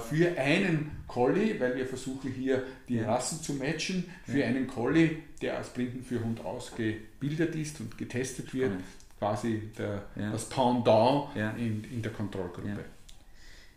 [0.00, 3.12] Für einen Collie, weil wir versuchen hier die ja.
[3.12, 8.72] Rassen zu matchen, für einen Collie, der als Blindenführhund ausgebildet ist und getestet wird,
[9.18, 12.84] quasi der, das Pendant in, in der Kontrollgruppe.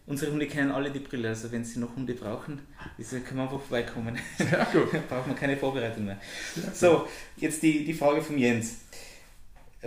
[0.05, 2.59] Unsere Hunde kennen alle die Brille, also wenn sie noch Hunde brauchen,
[2.97, 4.19] können wir einfach vorbeikommen.
[4.37, 4.91] Sehr gut.
[5.09, 6.19] Braucht man keine Vorbereitung mehr.
[6.73, 8.79] so, jetzt die, die Frage von Jens.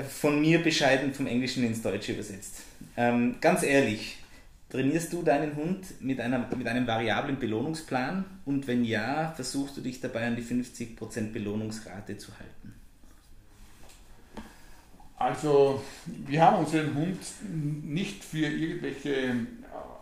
[0.09, 2.63] Von mir bescheiden vom Englischen ins Deutsche übersetzt.
[2.97, 4.19] Ähm, ganz ehrlich,
[4.77, 8.25] trainierst du deinen Hund mit, einer, mit einem variablen Belohnungsplan?
[8.45, 12.75] Und wenn ja, versuchst du dich dabei an die 50% Belohnungsrate zu halten?
[15.19, 17.19] Also, wir haben unseren Hund
[17.85, 19.35] nicht für irgendwelche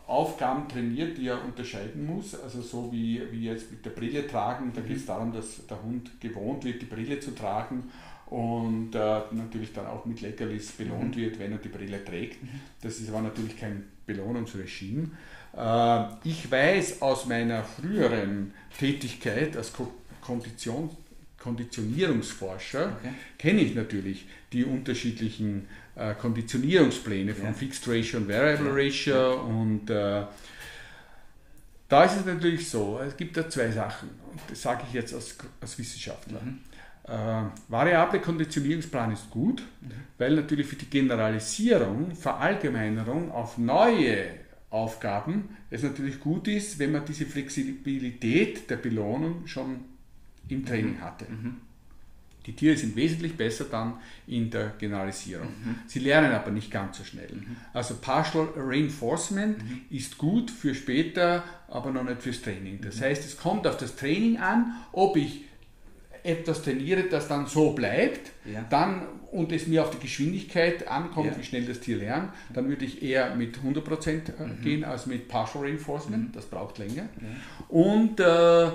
[0.08, 2.34] Aufgaben trainiert, die er unterscheiden muss.
[2.34, 5.80] Also so wie, wie jetzt mit der Brille tragen, da geht es darum, dass der
[5.82, 7.84] Hund gewohnt wird, die Brille zu tragen
[8.26, 11.20] und äh, natürlich dann auch mit Leckerlis belohnt mhm.
[11.20, 12.42] wird, wenn er die Brille trägt.
[12.42, 12.60] Mhm.
[12.82, 15.10] Das ist aber natürlich kein Belohnungsregime.
[15.56, 19.72] Äh, ich weiß aus meiner früheren Tätigkeit als
[20.20, 20.90] Kondition,
[21.38, 23.14] Konditionierungsforscher, okay.
[23.38, 27.52] kenne ich natürlich die unterschiedlichen äh, Konditionierungspläne von ja.
[27.52, 28.70] Fixed Ratio und Variable.
[28.74, 29.30] Ratio ja.
[29.32, 30.22] und äh,
[31.88, 35.14] da ist es natürlich so, es gibt da zwei Sachen und das sage ich jetzt
[35.14, 36.40] als, als Wissenschaftler.
[36.40, 36.58] Mhm.
[37.06, 39.62] Äh, variable Konditionierungsplan ist gut,
[40.16, 44.26] weil natürlich für die Generalisierung, Verallgemeinerung auf neue
[44.70, 49.80] Aufgaben es natürlich gut ist, wenn man diese Flexibilität der Belohnung schon
[50.48, 51.00] im Training mhm.
[51.02, 51.26] hatte.
[51.30, 51.56] Mhm.
[52.46, 53.94] Die Tiere sind wesentlich besser dann
[54.26, 55.48] in der Generalisierung.
[55.48, 55.76] Mhm.
[55.86, 57.32] Sie lernen aber nicht ganz so schnell.
[57.32, 57.56] Mhm.
[57.72, 59.80] Also Partial Reinforcement mhm.
[59.90, 62.80] ist gut für später, aber noch nicht fürs Training.
[62.82, 63.04] Das mhm.
[63.04, 65.44] heißt, es kommt auf das Training an, ob ich
[66.24, 68.64] etwas trainiere, das dann so bleibt, ja.
[68.70, 71.38] dann und es mir auf die Geschwindigkeit ankommt, ja.
[71.38, 74.62] wie schnell das Tier lernt, dann würde ich eher mit 100% äh, mhm.
[74.62, 76.28] gehen als mit Partial Reinforcement.
[76.28, 76.32] Mhm.
[76.32, 77.08] Das braucht länger.
[77.68, 78.68] Und äh,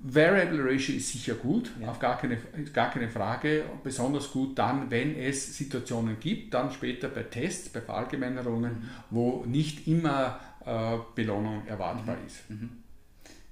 [0.00, 1.88] Variable Ratio ist sicher gut, ja.
[1.88, 2.38] auf gar keine,
[2.72, 3.64] gar keine Frage.
[3.82, 8.88] Besonders gut dann, wenn es Situationen gibt, dann später bei Tests, bei Verallgemeinerungen, mhm.
[9.10, 12.26] wo nicht immer äh, Belohnung erwartbar mhm.
[12.26, 12.50] ist.
[12.50, 12.70] Mhm.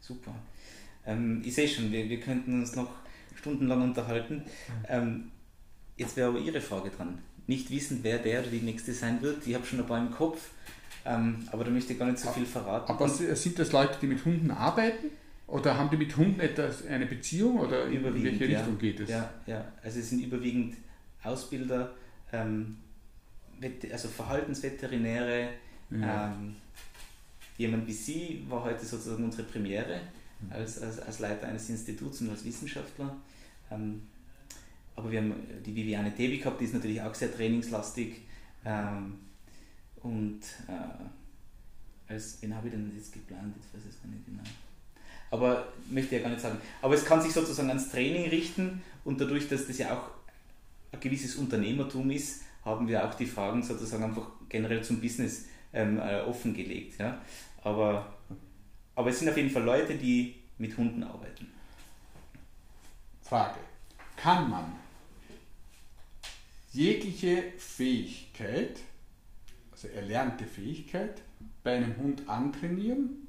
[0.01, 0.34] Super.
[1.05, 2.90] Ähm, ich sehe schon, wir, wir könnten uns noch
[3.47, 4.42] stundenlang unterhalten.
[4.88, 5.30] Ähm,
[5.97, 7.18] jetzt wäre aber Ihre Frage dran.
[7.47, 9.47] Nicht wissen, wer der oder die nächste sein wird.
[9.47, 10.51] Ich habe schon ein paar im Kopf,
[11.05, 12.90] ähm, aber da möchte ich gar nicht so viel verraten.
[12.90, 15.11] Aber sind das Leute, die mit Hunden arbeiten?
[15.47, 19.11] Oder haben die mit Hunden etwas, eine Beziehung oder in welche Richtung ja, geht es?
[19.11, 20.74] Ja, ja, also es sind überwiegend
[21.22, 21.94] Ausbilder,
[22.32, 22.78] ähm,
[23.92, 25.51] also Verhaltensveterinäre.
[25.90, 26.32] Ja.
[26.32, 26.57] Ähm,
[27.59, 30.01] jemand wie Sie war heute sozusagen unsere Premiere
[30.40, 30.53] mhm.
[30.53, 33.16] als, als, als Leiter eines Instituts und als Wissenschaftler.
[33.71, 34.03] Ähm,
[34.95, 38.23] aber wir haben die Viviane Tebi gehabt, die ist natürlich auch sehr trainingslastig.
[38.64, 39.19] Ähm,
[40.03, 43.55] und äh, als, wen habe ich denn jetzt geplant?
[43.57, 44.43] Jetzt weiß ich es nicht genau.
[45.31, 46.59] Aber möchte ja gar nicht sagen.
[46.81, 50.11] Aber es kann sich sozusagen ans Training richten und dadurch, dass das ja auch
[50.93, 55.99] ein gewisses Unternehmertum ist, haben wir auch die Fragen sozusagen einfach generell zum Business ähm,
[55.99, 56.99] äh, offengelegt.
[56.99, 57.21] Ja?
[57.62, 58.14] Aber,
[58.95, 61.49] aber es sind auf jeden Fall Leute, die mit Hunden arbeiten.
[63.27, 63.59] Frage.
[64.16, 64.72] Kann man
[66.72, 68.79] jegliche Fähigkeit,
[69.72, 71.22] also erlernte Fähigkeit,
[71.64, 73.27] bei einem Hund antrainieren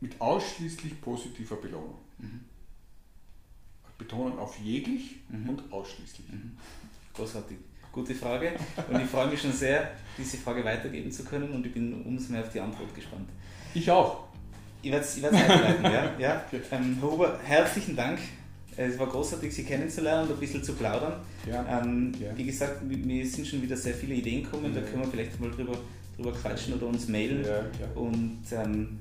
[0.00, 1.98] mit ausschließlich positiver Belohnung?
[2.18, 2.40] Mhm.
[3.96, 5.50] Betonung auf jeglich mhm.
[5.50, 6.28] und ausschließlich.
[6.28, 6.56] Mhm.
[7.14, 7.58] Großartig.
[7.92, 8.52] Gute Frage.
[8.88, 12.32] Und ich freue mich schon sehr, diese Frage weitergeben zu können und ich bin umso
[12.32, 13.28] mehr auf die Antwort gespannt.
[13.74, 14.28] Ich auch.
[14.80, 16.14] Ich werde es weiterleiten, ja.
[16.18, 16.44] ja.
[16.70, 18.20] Ähm, Herr Huber, herzlichen Dank.
[18.76, 21.14] Es war großartig, Sie kennenzulernen und ein bisschen zu plaudern.
[21.46, 21.82] Ja.
[21.82, 22.36] Ähm, ja.
[22.36, 25.50] Wie gesagt, mir sind schon wieder sehr viele Ideen gekommen, da können wir vielleicht mal
[25.50, 25.76] drüber,
[26.16, 27.44] drüber quatschen oder uns mailen.
[27.94, 28.98] und ähm,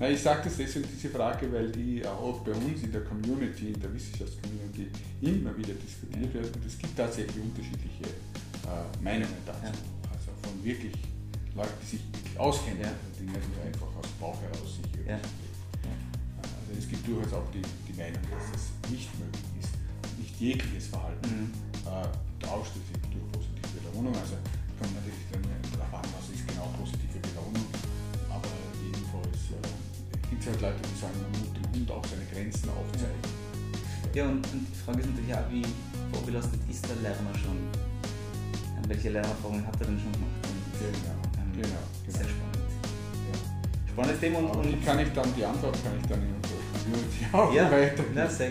[0.00, 3.68] na, ich sage das deswegen, diese Frage, weil die auch bei uns in der Community,
[3.68, 4.88] in der Wissenschaftscommunity
[5.20, 8.04] immer wieder diskutiert wird und es gibt tatsächlich unterschiedliche
[8.64, 9.60] äh, Meinungen dazu.
[9.62, 9.68] Ja.
[10.10, 10.94] Also von wirklich
[11.54, 12.00] Leuten, die sich
[12.38, 12.92] auskennen, ja.
[13.18, 15.20] die nicht nur einfach aus dem Bauch heraus sich ja.
[16.70, 19.74] Also es gibt durchaus auch die, die Meinung, dass es nicht möglich ist,
[20.22, 21.82] nicht jegliches Verhalten mhm.
[21.82, 24.14] äh, ausschließlich durch positive Belohnung.
[24.14, 24.38] Also
[24.78, 25.42] kommt natürlich dann
[25.74, 27.66] darauf an, was ist genau positive Belohnung,
[28.30, 28.54] aber
[28.86, 32.70] jedenfalls äh, gibt es halt Leute, die sagen, man muss dem Hund auch seine Grenzen
[32.70, 33.18] aufzeigen.
[34.14, 35.66] Ja, und, und die Frage ist natürlich auch, wie
[36.14, 37.58] vorbelastet ist der Lerner schon?
[38.78, 40.38] Ähm, welche Lernerfahrungen hat er denn schon gemacht?
[40.46, 42.14] Und, genau, ähm, genau, genau.
[42.14, 42.62] Sehr spannend.
[43.26, 43.34] Ja.
[43.90, 44.38] Spannendes Thema.
[44.38, 46.40] Und, und kann ich dann, die Antwort kann ich dann in
[46.92, 48.16] unserer Community auch ja, weitergeben.
[48.16, 48.50] Ja, sehr